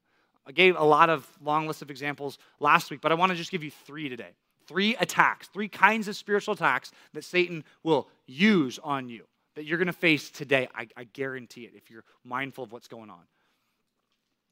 [0.45, 3.37] I gave a lot of long list of examples last week, but I want to
[3.37, 4.33] just give you three today.
[4.67, 9.79] Three attacks, three kinds of spiritual attacks that Satan will use on you that you're
[9.79, 10.69] going to face today.
[10.75, 13.21] I, I guarantee it if you're mindful of what's going on.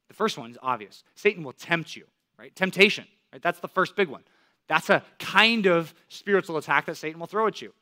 [0.09, 2.05] The first one is obvious Satan will tempt you,
[2.39, 2.55] right?
[2.55, 3.43] Temptation, right?
[3.43, 4.23] That's the first big one.
[4.69, 7.73] That's a kind of spiritual attack that Satan will throw at you.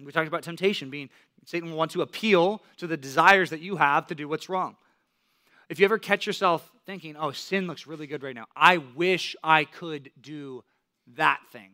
[0.00, 1.10] We talked about temptation being
[1.44, 4.76] Satan will want to appeal to the desires that you have to do what's wrong.
[5.68, 9.36] If you ever catch yourself thinking, oh, sin looks really good right now, I wish
[9.42, 10.64] I could do
[11.16, 11.72] that thing.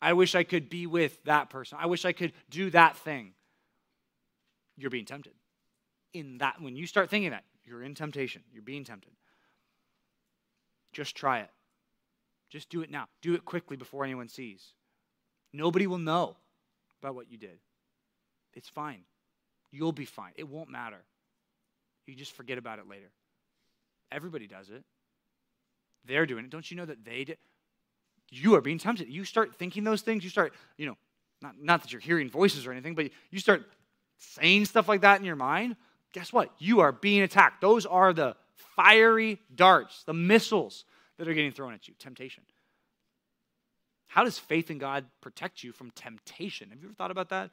[0.00, 1.78] I wish I could be with that person.
[1.80, 3.32] I wish I could do that thing.
[4.76, 5.32] You're being tempted.
[6.12, 8.42] In that, when you start thinking that, you're in temptation.
[8.52, 9.12] You're being tempted.
[10.92, 11.50] Just try it.
[12.50, 13.06] Just do it now.
[13.22, 14.74] Do it quickly before anyone sees.
[15.52, 16.36] Nobody will know
[17.00, 17.58] about what you did.
[18.52, 19.00] It's fine.
[19.72, 20.32] You'll be fine.
[20.36, 21.02] It won't matter.
[22.06, 23.10] You just forget about it later.
[24.12, 24.84] Everybody does it.
[26.04, 26.50] They're doing it.
[26.50, 27.38] Don't you know that they did?
[28.30, 29.08] You are being tempted.
[29.08, 30.24] You start thinking those things.
[30.24, 30.96] You start, you know,
[31.42, 33.68] not, not that you're hearing voices or anything, but you start
[34.18, 35.76] saying stuff like that in your mind.
[36.12, 36.50] Guess what?
[36.58, 37.60] You are being attacked.
[37.60, 38.36] Those are the
[38.76, 40.84] fiery darts, the missiles
[41.18, 41.94] that are getting thrown at you.
[41.98, 42.44] Temptation.
[44.06, 46.70] How does faith in God protect you from temptation?
[46.70, 47.50] Have you ever thought about that?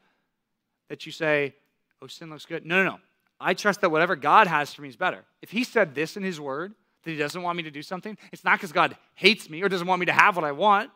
[0.90, 1.56] That you say,
[2.02, 2.66] oh, sin looks good.
[2.66, 2.98] No, no, no.
[3.40, 5.24] I trust that whatever God has for me is better.
[5.42, 8.18] If He said this in His Word, that He doesn't want me to do something,
[8.32, 10.92] it's not because God hates me or doesn't want me to have what I want.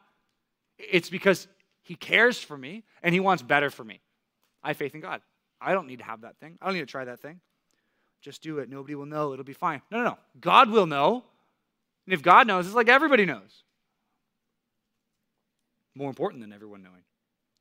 [0.77, 1.47] It's because
[1.83, 4.01] He cares for me and He wants better for me.
[4.63, 5.21] I have faith in God.
[5.61, 6.57] I don't need to have that thing.
[6.61, 7.39] I don't need to try that thing.
[8.21, 8.69] Just do it.
[8.69, 9.33] Nobody will know.
[9.33, 9.81] It'll be fine.
[9.91, 10.17] No, no, no.
[10.39, 11.23] God will know.
[12.05, 13.63] And if God knows, it's like everybody knows.
[15.95, 17.03] More important than everyone knowing.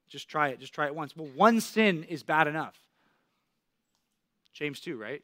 [0.08, 0.60] Just try it.
[0.60, 1.16] Just try it once.
[1.16, 2.74] Well, one sin is bad enough.
[4.52, 5.22] James 2, right?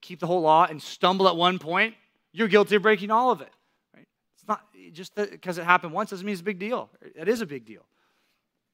[0.00, 1.94] Keep the whole law and stumble at one point,
[2.32, 3.50] you're guilty of breaking all of it.
[3.94, 4.06] Right?
[4.34, 6.90] It's not just because it happened once doesn't mean it's a big deal.
[7.02, 7.84] It is a big deal.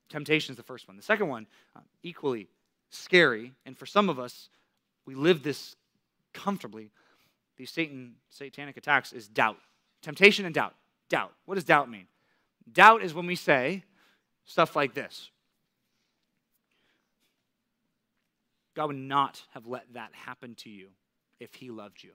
[0.08, 0.96] Temptation is the first one.
[0.96, 2.48] The second one, uh, equally
[2.90, 4.48] scary, and for some of us,
[5.06, 5.76] we live this
[6.32, 6.90] comfortably.
[7.56, 9.58] These Satan satanic attacks is doubt.
[10.02, 10.74] Temptation and doubt.
[11.08, 11.32] Doubt.
[11.46, 12.06] What does doubt mean?
[12.72, 13.84] Doubt is when we say
[14.44, 15.30] stuff like this.
[18.74, 20.88] God would not have let that happen to you
[21.40, 22.10] if he loved you.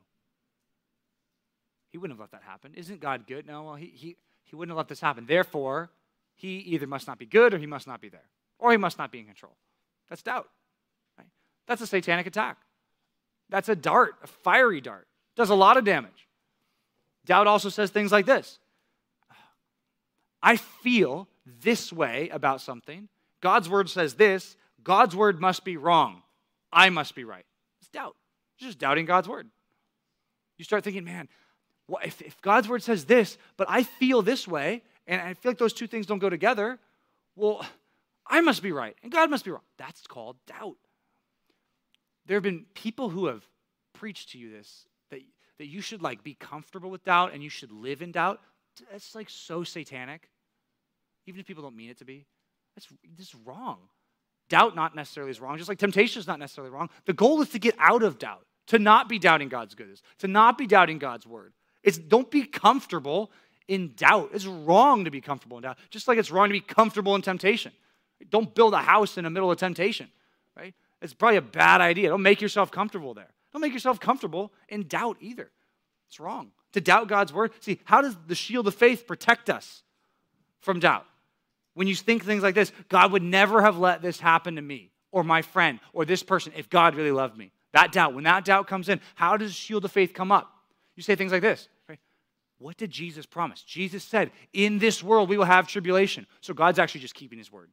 [1.91, 2.74] He wouldn't have let that happen.
[2.76, 3.47] Isn't God good?
[3.47, 5.26] No, well, he, he, he wouldn't have let this happen.
[5.26, 5.89] Therefore,
[6.36, 8.28] he either must not be good or he must not be there,
[8.59, 9.55] or he must not be in control.
[10.09, 10.47] That's doubt.
[11.17, 11.28] Right?
[11.67, 12.57] That's a satanic attack.
[13.49, 15.07] That's a dart, a fiery dart.
[15.36, 16.28] Does a lot of damage.
[17.26, 18.59] Doubt also says things like this
[20.41, 21.28] I feel
[21.61, 23.09] this way about something.
[23.41, 24.55] God's word says this.
[24.84, 26.22] God's word must be wrong.
[26.72, 27.45] I must be right.
[27.80, 28.15] It's doubt.
[28.60, 29.47] You're just doubting God's word.
[30.57, 31.30] You start thinking, man,
[32.03, 35.57] if, if God's word says this, but I feel this way, and I feel like
[35.57, 36.78] those two things don't go together,
[37.36, 37.66] well,
[38.28, 39.64] I must be right, and God must be wrong.
[39.78, 40.78] That's called doubt.
[42.26, 43.43] There have been people who have
[43.93, 45.22] preached to you this that,
[45.57, 48.39] that you should like be comfortable with doubt and you should live in doubt.
[48.91, 50.30] That's like so satanic.
[51.26, 52.26] Even if people don't mean it to be.
[52.76, 52.88] That's
[53.18, 53.78] this wrong.
[54.47, 56.89] Doubt not necessarily is wrong, just like temptation is not necessarily wrong.
[57.05, 60.28] The goal is to get out of doubt, to not be doubting God's goodness, to
[60.28, 61.53] not be doubting God's word.
[61.84, 63.32] It's don't be comfortable
[63.67, 64.30] in doubt.
[64.34, 67.22] It's wrong to be comfortable in doubt, just like it's wrong to be comfortable in
[67.22, 67.72] temptation.
[68.30, 70.07] Don't build a house in the middle of temptation,
[70.57, 70.74] right?
[71.01, 72.09] It's probably a bad idea.
[72.09, 73.30] Don't make yourself comfortable there.
[73.53, 75.49] Don't make yourself comfortable in doubt either.
[76.07, 76.51] It's wrong.
[76.74, 77.51] To doubt God's word.
[77.61, 79.82] See, how does the shield of faith protect us
[80.59, 81.05] from doubt?
[81.74, 84.91] When you think things like this, God would never have let this happen to me
[85.11, 87.51] or my friend or this person if God really loved me.
[87.74, 90.51] That doubt, when that doubt comes in, how does shield of faith come up?
[90.95, 91.70] You say things like this?
[92.59, 93.61] What did Jesus promise?
[93.63, 96.28] Jesus said, In this world we will have tribulation.
[96.41, 97.70] So God's actually just keeping his word.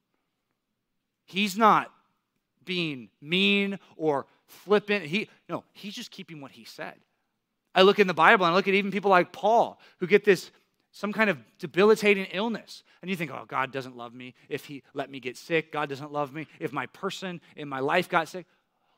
[1.25, 1.93] He's not
[2.65, 5.05] being mean or flippant.
[5.05, 6.95] He no, he's just keeping what he said.
[7.75, 10.25] I look in the Bible and I look at even people like Paul who get
[10.25, 10.51] this
[10.93, 12.83] some kind of debilitating illness.
[13.03, 15.71] And you think, oh, God doesn't love me if he let me get sick.
[15.71, 18.47] God doesn't love me if my person in my life got sick.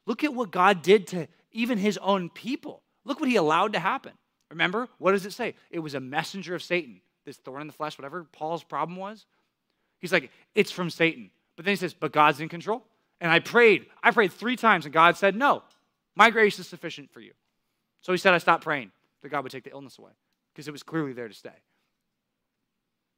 [0.08, 2.82] Look at what God did to even his own people.
[3.04, 4.12] Look what he allowed to happen.
[4.50, 5.54] Remember, what does it say?
[5.70, 9.26] It was a messenger of Satan, this thorn in the flesh, whatever Paul's problem was.
[10.00, 11.30] He's like, it's from Satan.
[11.56, 12.86] But then he says, but God's in control.
[13.20, 13.84] And I prayed.
[14.02, 15.62] I prayed three times, and God said, no,
[16.16, 17.32] my grace is sufficient for you.
[18.00, 18.90] So he said, I stopped praying
[19.20, 20.12] that God would take the illness away
[20.54, 21.50] because it was clearly there to stay.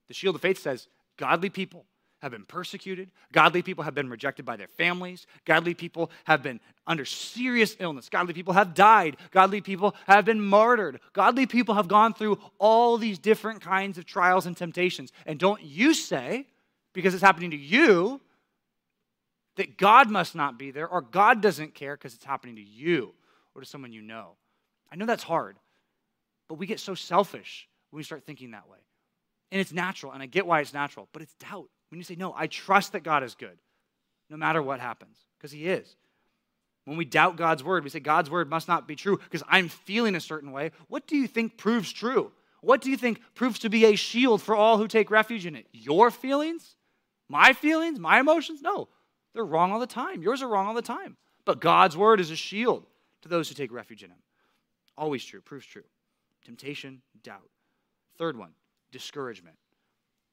[0.08, 1.84] The shield of faith says godly people
[2.20, 6.60] have been persecuted, godly people have been rejected by their families, godly people have been
[6.86, 11.88] under serious illness, godly people have died, godly people have been martyred, godly people have
[11.88, 15.12] gone through all these different kinds of trials and temptations.
[15.26, 16.46] And don't you say,
[16.92, 18.20] because it's happening to you,
[19.56, 23.14] that God must not be there or God doesn't care because it's happening to you
[23.54, 24.32] or to someone you know.
[24.92, 25.56] I know that's hard,
[26.48, 28.78] but we get so selfish when we start thinking that way.
[29.52, 31.68] And it's natural, and I get why it's natural, but it's doubt.
[31.90, 33.58] When you say, No, I trust that God is good,
[34.28, 35.96] no matter what happens, because He is.
[36.84, 39.68] When we doubt God's word, we say God's word must not be true because I'm
[39.68, 40.72] feeling a certain way.
[40.88, 42.32] What do you think proves true?
[42.62, 45.54] What do you think proves to be a shield for all who take refuge in
[45.54, 45.66] it?
[45.72, 46.76] Your feelings?
[47.28, 47.98] My feelings?
[47.98, 48.60] My emotions?
[48.62, 48.88] No,
[49.34, 50.22] they're wrong all the time.
[50.22, 51.16] Yours are wrong all the time.
[51.44, 52.86] But God's word is a shield
[53.22, 54.18] to those who take refuge in Him.
[54.96, 55.84] Always true, proves true.
[56.44, 57.48] Temptation, doubt.
[58.18, 58.50] Third one,
[58.90, 59.56] discouragement.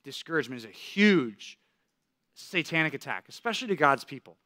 [0.08, 1.60] Discouragement is a huge
[2.34, 4.38] satanic attack, especially to God's people.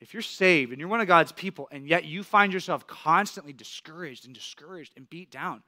[0.00, 3.52] If you're saved and you're one of God's people, and yet you find yourself constantly
[3.52, 5.64] discouraged and discouraged and beat down,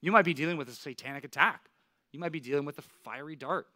[0.00, 1.70] you might be dealing with a satanic attack.
[2.10, 3.68] You might be dealing with a fiery dart.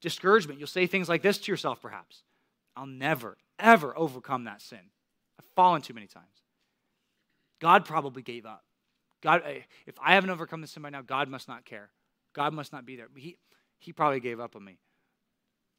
[0.00, 2.22] Discouragement, you'll say things like this to yourself, perhaps
[2.76, 4.92] I'll never, ever overcome that sin.
[5.40, 6.26] I've fallen too many times.
[7.58, 8.62] God probably gave up.
[9.22, 11.90] God, eh, if I haven't overcome this sin by now, God must not care.
[12.36, 13.08] God must not be there.
[13.16, 13.36] He,
[13.78, 14.78] he probably gave up on me.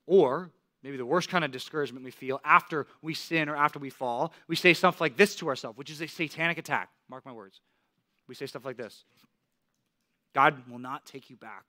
[0.05, 0.51] Or
[0.83, 4.33] maybe the worst kind of discouragement we feel after we sin or after we fall,
[4.47, 6.89] we say stuff like this to ourselves, which is a satanic attack.
[7.09, 7.61] Mark my words.
[8.27, 9.05] We say stuff like this
[10.33, 11.63] God will not take you back.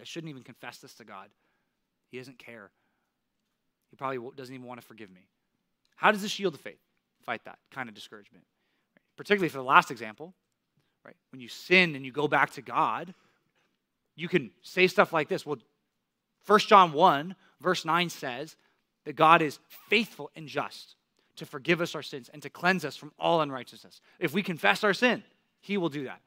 [0.00, 1.28] I shouldn't even confess this to God.
[2.10, 2.70] He doesn't care.
[3.90, 5.26] He probably doesn't even want to forgive me.
[5.96, 6.78] How does the shield of faith
[7.26, 8.44] fight that kind of discouragement?
[9.18, 10.32] particularly for the last example,
[11.04, 11.16] right?
[11.32, 13.12] When you sin and you go back to God,
[14.18, 15.46] you can say stuff like this.
[15.46, 15.58] Well,
[16.46, 18.56] 1 John 1, verse 9 says
[19.04, 20.96] that God is faithful and just
[21.36, 24.00] to forgive us our sins and to cleanse us from all unrighteousness.
[24.18, 25.22] If we confess our sin,
[25.60, 26.20] He will do that.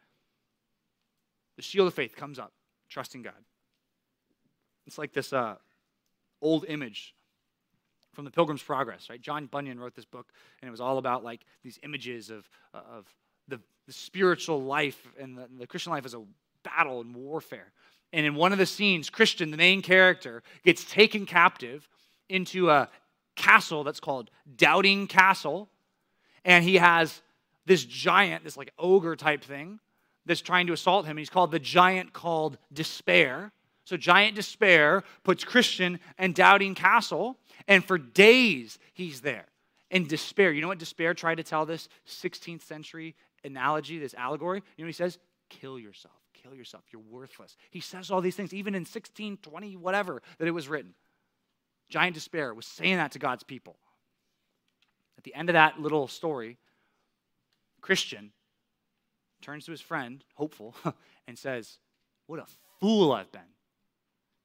[1.57, 2.53] The shield of faith comes up,
[2.89, 3.33] trusting God.
[4.87, 5.55] It's like this uh,
[6.41, 7.13] old image
[8.13, 9.21] from the Pilgrim's Progress, right?
[9.21, 10.27] John Bunyan wrote this book,
[10.61, 13.05] and it was all about like these images of, of
[13.49, 16.23] the, the spiritual life and the, the Christian life as a
[16.63, 17.71] battle and warfare.
[18.13, 21.87] And in one of the scenes, Christian, the main character, gets taken captive
[22.29, 22.89] into a
[23.35, 25.69] castle that's called Doubting Castle.
[26.43, 27.21] And he has
[27.65, 29.79] this giant, this like ogre type thing
[30.25, 31.17] that's trying to assault him.
[31.17, 33.51] He's called the giant called Despair.
[33.83, 37.37] So, giant despair puts Christian and Doubting Castle
[37.67, 39.45] and for days, he's there
[39.89, 40.51] in despair.
[40.51, 44.59] You know what despair tried to tell this 16th century analogy, this allegory?
[44.77, 45.19] You know what he says?
[45.49, 46.20] Kill yourself.
[46.41, 46.83] Kill yourself.
[46.91, 47.55] You're worthless.
[47.69, 50.93] He says all these things, even in 1620, whatever, that it was written.
[51.89, 53.77] Giant despair was saying that to God's people.
[55.17, 56.57] At the end of that little story,
[57.81, 58.31] Christian
[59.41, 60.75] turns to his friend, hopeful,
[61.27, 61.77] and says,
[62.27, 62.45] What a
[62.79, 63.41] fool I've been.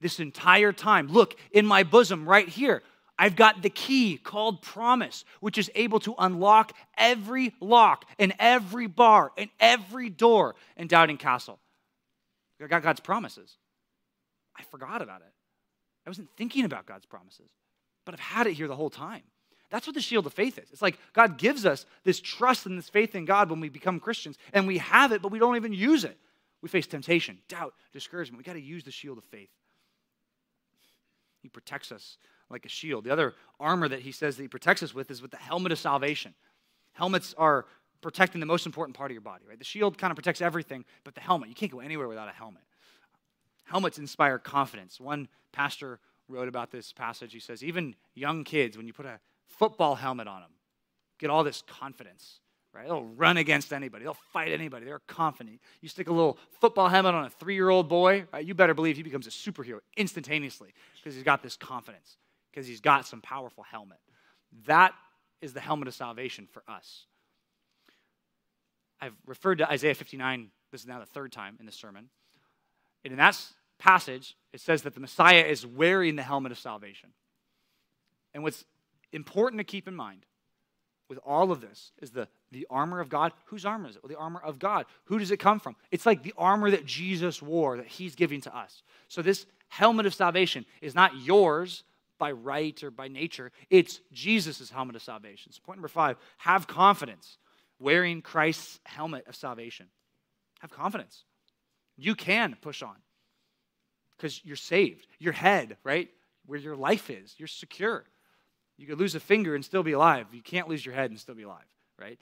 [0.00, 2.82] This entire time, look in my bosom right here.
[3.18, 8.86] I've got the key called promise, which is able to unlock every lock and every
[8.86, 11.58] bar and every door in Doubting Castle.
[12.62, 13.56] I got God's promises.
[14.56, 15.32] I forgot about it.
[16.06, 17.50] I wasn't thinking about God's promises,
[18.04, 19.22] but I've had it here the whole time.
[19.70, 20.70] That's what the shield of faith is.
[20.70, 23.98] It's like God gives us this trust and this faith in God when we become
[23.98, 26.16] Christians, and we have it, but we don't even use it.
[26.62, 28.38] We face temptation, doubt, discouragement.
[28.38, 29.50] We got to use the shield of faith.
[31.42, 32.16] He protects us
[32.48, 33.04] like a shield.
[33.04, 35.72] The other armor that he says that he protects us with is with the helmet
[35.72, 36.34] of salvation.
[36.92, 37.66] Helmets are
[38.00, 39.58] protecting the most important part of your body, right?
[39.58, 42.32] The shield kind of protects everything, but the helmet, you can't go anywhere without a
[42.32, 42.62] helmet.
[43.64, 45.00] Helmets inspire confidence.
[45.00, 47.32] One pastor wrote about this passage.
[47.32, 49.18] He says, even young kids, when you put a
[49.48, 50.50] football helmet on them,
[51.18, 52.40] get all this confidence,
[52.74, 52.86] right?
[52.86, 55.60] They'll run against anybody, they'll fight anybody, they're confident.
[55.80, 58.44] You stick a little football helmet on a three year old boy, right?
[58.44, 62.16] you better believe he becomes a superhero instantaneously because he's got this confidence,
[62.50, 63.98] because he's got some powerful helmet.
[64.66, 64.92] That
[65.40, 67.06] is the helmet of salvation for us.
[69.00, 72.08] I've referred to Isaiah 59, this is now the third time in this sermon.
[73.04, 73.40] And in that
[73.78, 77.10] passage, it says that the Messiah is wearing the helmet of salvation.
[78.34, 78.64] And what's
[79.12, 80.26] important to keep in mind
[81.08, 83.32] with all of this is the, the armor of God.
[83.46, 84.02] Whose armor is it?
[84.02, 84.86] Well, the armor of God.
[85.04, 85.76] Who does it come from?
[85.90, 88.82] It's like the armor that Jesus wore, that he's giving to us.
[89.08, 91.84] So this helmet of salvation is not yours
[92.18, 95.52] by right or by nature, it's Jesus' helmet of salvation.
[95.52, 97.36] So, point number five have confidence
[97.78, 99.86] wearing Christ's helmet of salvation.
[100.60, 101.24] Have confidence.
[101.96, 102.96] You can push on
[104.16, 105.06] because you're saved.
[105.18, 106.08] Your head, right?
[106.46, 108.04] Where your life is, you're secure.
[108.76, 110.26] You could lose a finger and still be alive.
[110.32, 111.64] You can't lose your head and still be alive,
[111.98, 112.18] right?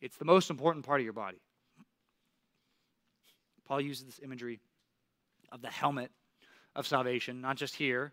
[0.00, 1.38] It's the most important part of your body.
[3.66, 4.60] Paul uses this imagery
[5.50, 6.10] of the helmet
[6.76, 8.12] of salvation, not just here.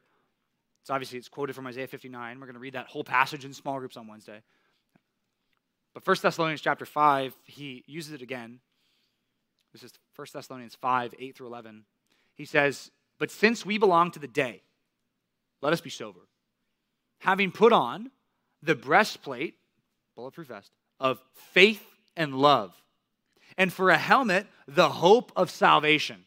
[0.82, 2.40] It's obviously it's quoted from Isaiah 59.
[2.40, 4.42] We're going to read that whole passage in small groups on Wednesday.
[5.94, 8.60] But 1 Thessalonians chapter 5, he uses it again.
[9.74, 11.86] This is 1 Thessalonians 5, 8 through 11.
[12.36, 14.64] He says, But since we belong to the day,
[15.62, 16.22] let us be sober,
[17.20, 18.12] having put on
[18.64, 19.56] the breastplate,
[20.16, 21.84] bulletproof vest, of faith
[22.16, 22.74] and love,
[23.58, 26.26] and for a helmet, the hope of salvation.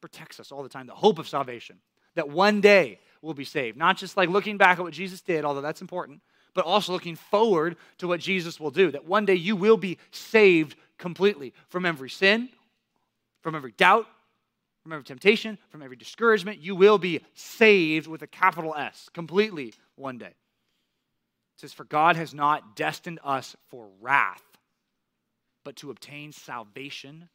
[0.00, 1.78] Protects us all the time, the hope of salvation.
[2.14, 3.76] That one day we'll be saved.
[3.76, 6.20] Not just like looking back at what Jesus did, although that's important,
[6.58, 8.90] but also looking forward to what Jesus will do.
[8.90, 12.48] That one day you will be saved completely from every sin,
[13.42, 14.08] from every doubt,
[14.82, 16.58] from every temptation, from every discouragement.
[16.58, 20.26] You will be saved with a capital S completely one day.
[20.26, 20.34] It
[21.60, 24.42] says, For God has not destined us for wrath,
[25.62, 27.28] but to obtain salvation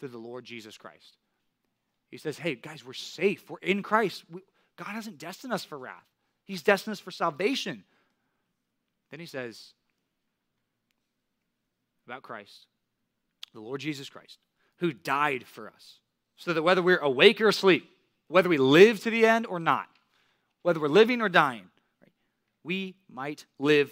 [0.00, 1.16] through the Lord Jesus Christ.
[2.10, 3.48] He says, Hey, guys, we're safe.
[3.48, 4.24] We're in Christ.
[4.30, 4.42] We,
[4.76, 6.04] God hasn't destined us for wrath,
[6.44, 7.84] He's destined us for salvation.
[9.10, 9.72] Then he says
[12.06, 12.66] about Christ,
[13.52, 14.38] the Lord Jesus Christ,
[14.78, 15.98] who died for us,
[16.36, 17.88] so that whether we're awake or asleep,
[18.28, 19.88] whether we live to the end or not,
[20.62, 21.68] whether we're living or dying,
[22.62, 23.90] we might live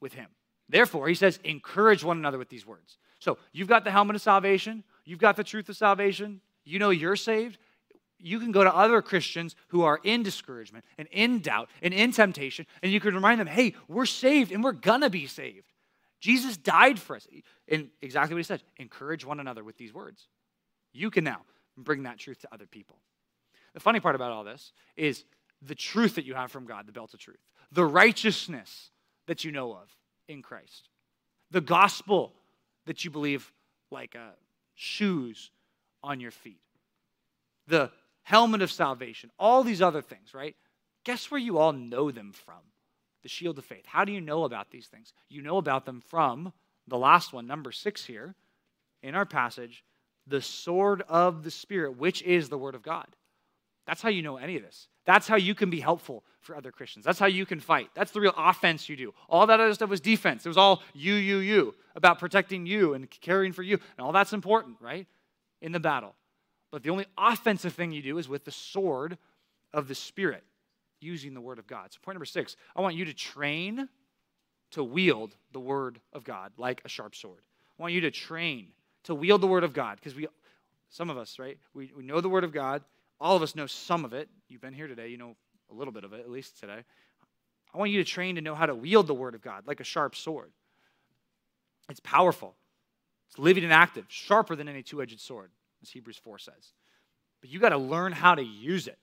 [0.00, 0.28] with him.
[0.68, 2.98] Therefore, he says, encourage one another with these words.
[3.18, 6.90] So you've got the helmet of salvation, you've got the truth of salvation, you know
[6.90, 7.58] you're saved
[8.22, 12.12] you can go to other Christians who are in discouragement and in doubt and in
[12.12, 15.72] temptation, and you can remind them, hey, we're saved and we're gonna be saved.
[16.20, 17.26] Jesus died for us.
[17.68, 20.28] And exactly what he said encourage one another with these words.
[20.92, 21.40] You can now
[21.76, 22.96] bring that truth to other people.
[23.74, 25.24] The funny part about all this is
[25.60, 27.40] the truth that you have from God, the belt of truth,
[27.72, 28.90] the righteousness
[29.26, 29.88] that you know of
[30.28, 30.88] in Christ,
[31.50, 32.34] the gospel
[32.86, 33.52] that you believe
[33.90, 34.32] like uh,
[34.74, 35.50] shoes
[36.02, 36.60] on your feet,
[37.66, 37.90] the
[38.22, 40.56] helmet of salvation, all these other things, right?
[41.04, 42.60] Guess where you all know them from?
[43.22, 43.84] The shield of faith.
[43.86, 45.12] How do you know about these things?
[45.28, 46.52] You know about them from
[46.88, 48.34] the last one, number six here
[49.02, 49.84] in our passage,
[50.26, 53.06] the sword of the Spirit, which is the Word of God.
[53.86, 54.88] That's how you know any of this.
[55.04, 57.04] That's how you can be helpful for other Christians.
[57.04, 57.90] That's how you can fight.
[57.94, 59.12] That's the real offense you do.
[59.28, 60.46] All that other stuff was defense.
[60.46, 63.78] It was all you, you, you, about protecting you and caring for you.
[63.96, 65.06] And all that's important, right?
[65.60, 66.14] In the battle.
[66.72, 69.18] But the only offensive thing you do is with the sword
[69.72, 70.42] of the Spirit,
[71.00, 71.92] using the Word of God.
[71.92, 73.88] So, point number six I want you to train
[74.72, 77.42] to wield the Word of God like a sharp sword.
[77.78, 78.68] I want you to train
[79.04, 80.26] to wield the Word of God because we,
[80.88, 82.82] some of us, right, we, we know the Word of God.
[83.20, 84.28] All of us know some of it.
[84.48, 85.36] You've been here today, you know
[85.70, 86.82] a little bit of it, at least today.
[87.74, 89.80] I want you to train to know how to wield the Word of God like
[89.80, 90.52] a sharp sword.
[91.90, 92.54] It's powerful,
[93.28, 95.50] it's living and active, sharper than any two edged sword
[95.82, 96.72] as Hebrews 4 says.
[97.40, 98.98] But you got to learn how to use it.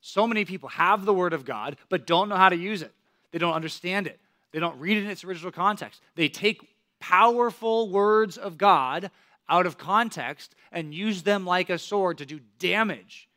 [0.00, 2.92] So many people have the Word of God, but don't know how to use it.
[3.32, 4.20] They don't understand it.
[4.52, 6.00] They don't read it in its original context.
[6.14, 6.62] They take
[7.00, 9.10] powerful words of God
[9.48, 13.28] out of context and use them like a sword to do damage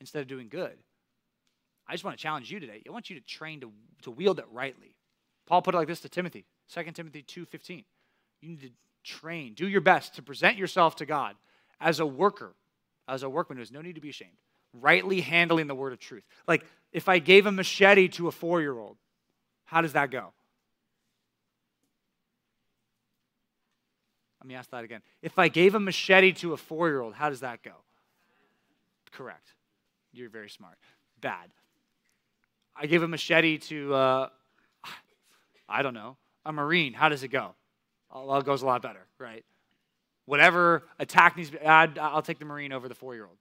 [0.00, 0.76] instead of doing good.
[1.86, 2.82] I just want to challenge you today.
[2.86, 4.94] I want you to train to, to wield it rightly.
[5.46, 7.84] Paul put it like this to Timothy, 2 Timothy 2:15.
[8.40, 8.70] You need to
[9.04, 11.34] train, do your best to present yourself to God
[11.82, 12.54] as a worker,
[13.08, 14.38] as a workman who has no need to be ashamed,
[14.72, 16.22] rightly handling the word of truth.
[16.46, 18.96] Like if I gave a machete to a four year old,
[19.64, 20.32] how does that go?
[24.40, 25.02] Let me ask that again.
[25.20, 27.74] If I gave a machete to a four year old, how does that go?
[29.12, 29.54] Correct.
[30.12, 30.78] You're very smart.
[31.20, 31.50] Bad.
[32.74, 34.28] I give a machete to, uh,
[35.68, 36.92] I don't know, a Marine.
[36.92, 37.54] How does it go?
[38.12, 39.44] Well, it goes a lot better, right?
[40.26, 43.38] Whatever attack needs to be, I'd, I'll take the Marine over the four year old.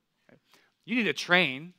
[0.86, 1.74] You need to train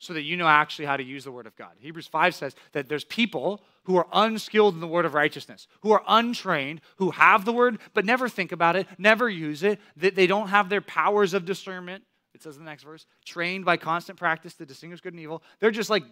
[0.00, 1.72] so that you know actually how to use the word of God.
[1.78, 5.92] Hebrews 5 says that there's people who are unskilled in the word of righteousness, who
[5.92, 10.14] are untrained, who have the word but never think about it, never use it, that
[10.14, 12.02] they don't have their powers of discernment.
[12.34, 15.42] It says in the next verse, trained by constant practice to distinguish good and evil.
[15.60, 16.04] They're just like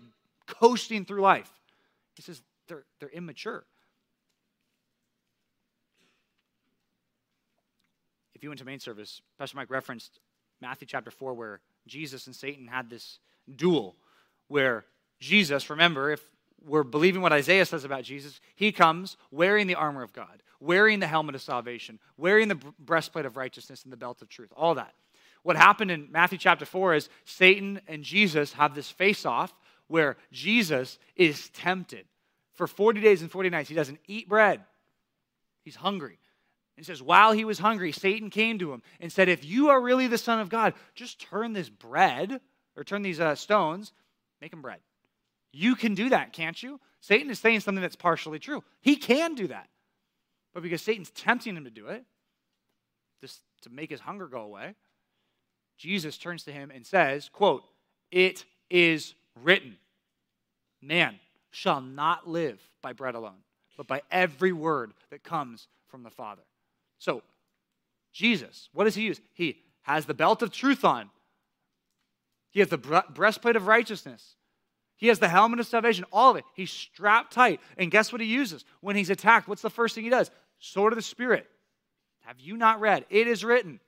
[0.46, 1.50] coasting through life.
[2.14, 3.64] He says they're, they're immature.
[8.38, 10.20] If you went to main service, Pastor Mike referenced
[10.60, 11.58] Matthew chapter 4, where
[11.88, 13.18] Jesus and Satan had this
[13.56, 13.96] duel
[14.46, 14.84] where
[15.18, 16.22] Jesus, remember, if
[16.64, 21.00] we're believing what Isaiah says about Jesus, he comes wearing the armor of God, wearing
[21.00, 24.76] the helmet of salvation, wearing the breastplate of righteousness and the belt of truth, all
[24.76, 24.94] that.
[25.42, 29.52] What happened in Matthew chapter 4 is Satan and Jesus have this face off
[29.88, 32.06] where Jesus is tempted.
[32.52, 34.60] For 40 days and 40 nights, he doesn't eat bread,
[35.64, 36.20] he's hungry.
[36.78, 39.80] And says, while he was hungry, Satan came to him and said, If you are
[39.80, 42.40] really the Son of God, just turn this bread
[42.76, 43.92] or turn these uh, stones,
[44.40, 44.78] make them bread.
[45.52, 46.78] You can do that, can't you?
[47.00, 48.62] Satan is saying something that's partially true.
[48.80, 49.68] He can do that.
[50.54, 52.04] But because Satan's tempting him to do it,
[53.20, 54.76] just to make his hunger go away,
[55.78, 57.64] Jesus turns to him and says, quote,
[58.12, 59.78] It is written,
[60.80, 61.18] man
[61.50, 63.42] shall not live by bread alone,
[63.76, 66.42] but by every word that comes from the Father.
[66.98, 67.22] So,
[68.12, 69.20] Jesus, what does he use?
[69.32, 71.10] He has the belt of truth on.
[72.50, 74.34] He has the breastplate of righteousness.
[74.96, 76.44] He has the helmet of salvation, all of it.
[76.54, 77.60] He's strapped tight.
[77.76, 78.64] And guess what he uses?
[78.80, 80.30] When he's attacked, what's the first thing he does?
[80.58, 81.46] Sword of the Spirit.
[82.22, 83.06] Have you not read?
[83.08, 83.78] It is written.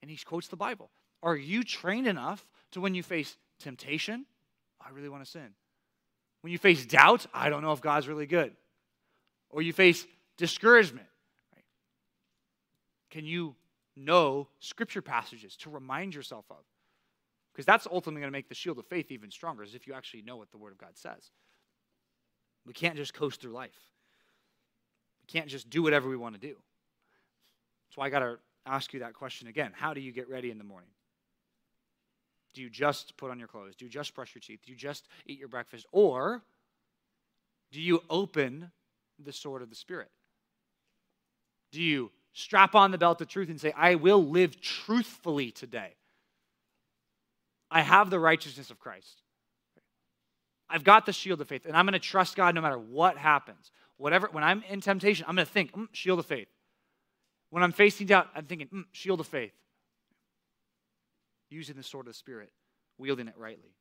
[0.00, 0.90] And he quotes the Bible.
[1.22, 4.24] Are you trained enough to when you face temptation?
[4.80, 5.48] I really want to sin.
[6.40, 8.52] When you face doubt, I don't know if God's really good.
[9.50, 10.06] Or you face
[10.36, 11.06] discouragement,
[13.10, 13.54] can you
[13.96, 16.64] know scripture passages to remind yourself of?
[17.52, 19.94] Because that's ultimately going to make the shield of faith even stronger, as if you
[19.94, 21.30] actually know what the Word of God says.
[22.66, 23.78] We can't just coast through life.
[25.22, 26.56] We can't just do whatever we want to do.
[27.94, 29.72] So I got to ask you that question again.
[29.74, 30.90] How do you get ready in the morning?
[32.54, 33.74] Do you just put on your clothes?
[33.76, 34.60] Do you just brush your teeth?
[34.64, 35.86] Do you just eat your breakfast?
[35.92, 36.42] Or
[37.72, 38.70] do you open
[39.18, 40.10] the sword of the Spirit?
[41.72, 45.94] Do you strap on the belt of truth and say, I will live truthfully today.
[47.70, 49.22] I have the righteousness of Christ.
[50.70, 53.16] I've got the shield of faith, and I'm going to trust God no matter what
[53.16, 53.70] happens.
[53.96, 56.48] Whatever, when I'm in temptation, I'm going to think, mm, shield of faith.
[57.50, 59.52] When I'm facing doubt, I'm thinking, mm, shield of faith.
[61.50, 62.50] Using the sword of the Spirit,
[62.98, 63.74] wielding it rightly.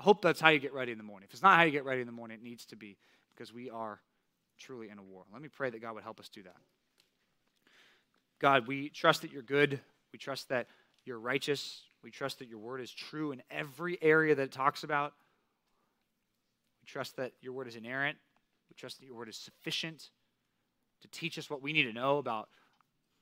[0.00, 1.28] I hope that's how you get ready in the morning.
[1.28, 2.96] If it's not how you get ready in the morning, it needs to be
[3.34, 4.00] because we are
[4.58, 5.24] truly in a war.
[5.32, 6.56] Let me pray that God would help us do that.
[8.42, 9.78] God, we trust that you're good.
[10.12, 10.66] We trust that
[11.04, 11.82] you're righteous.
[12.02, 15.12] We trust that your word is true in every area that it talks about.
[16.82, 18.18] We trust that your word is inerrant.
[18.68, 20.10] We trust that your word is sufficient
[21.02, 22.48] to teach us what we need to know about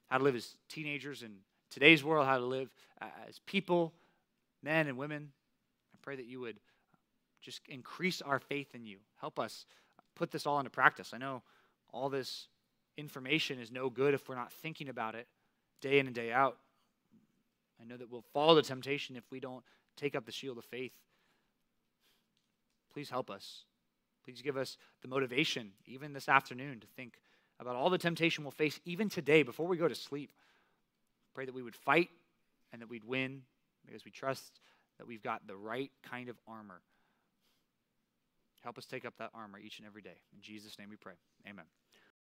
[0.09, 1.33] how to live as teenagers in
[1.71, 2.71] today's world, how to live
[3.29, 3.93] as people,
[4.63, 5.33] men and women.
[5.95, 6.57] I pray that you would
[7.43, 8.99] just increase our faith in you.
[9.21, 9.67] Help us
[10.17, 11.13] put this all into practice.
[11.13, 11.43] I know
[11.93, 12.49] all this
[13.01, 15.27] information is no good if we're not thinking about it
[15.81, 16.59] day in and day out.
[17.81, 19.65] I know that we'll fall to temptation if we don't
[19.97, 20.93] take up the shield of faith.
[22.93, 23.65] Please help us.
[24.25, 27.21] Please give us the motivation, even this afternoon, to think
[27.59, 30.31] about all the temptation we'll face even today before we go to sleep.
[31.35, 32.09] Pray that we would fight
[32.73, 33.43] and that we'd win
[33.87, 34.61] because we trust
[34.99, 36.83] that we've got the right kind of armor.
[38.63, 40.19] Help us take up that armor each and every day.
[40.35, 41.15] In Jesus' name we pray.
[41.49, 41.65] Amen.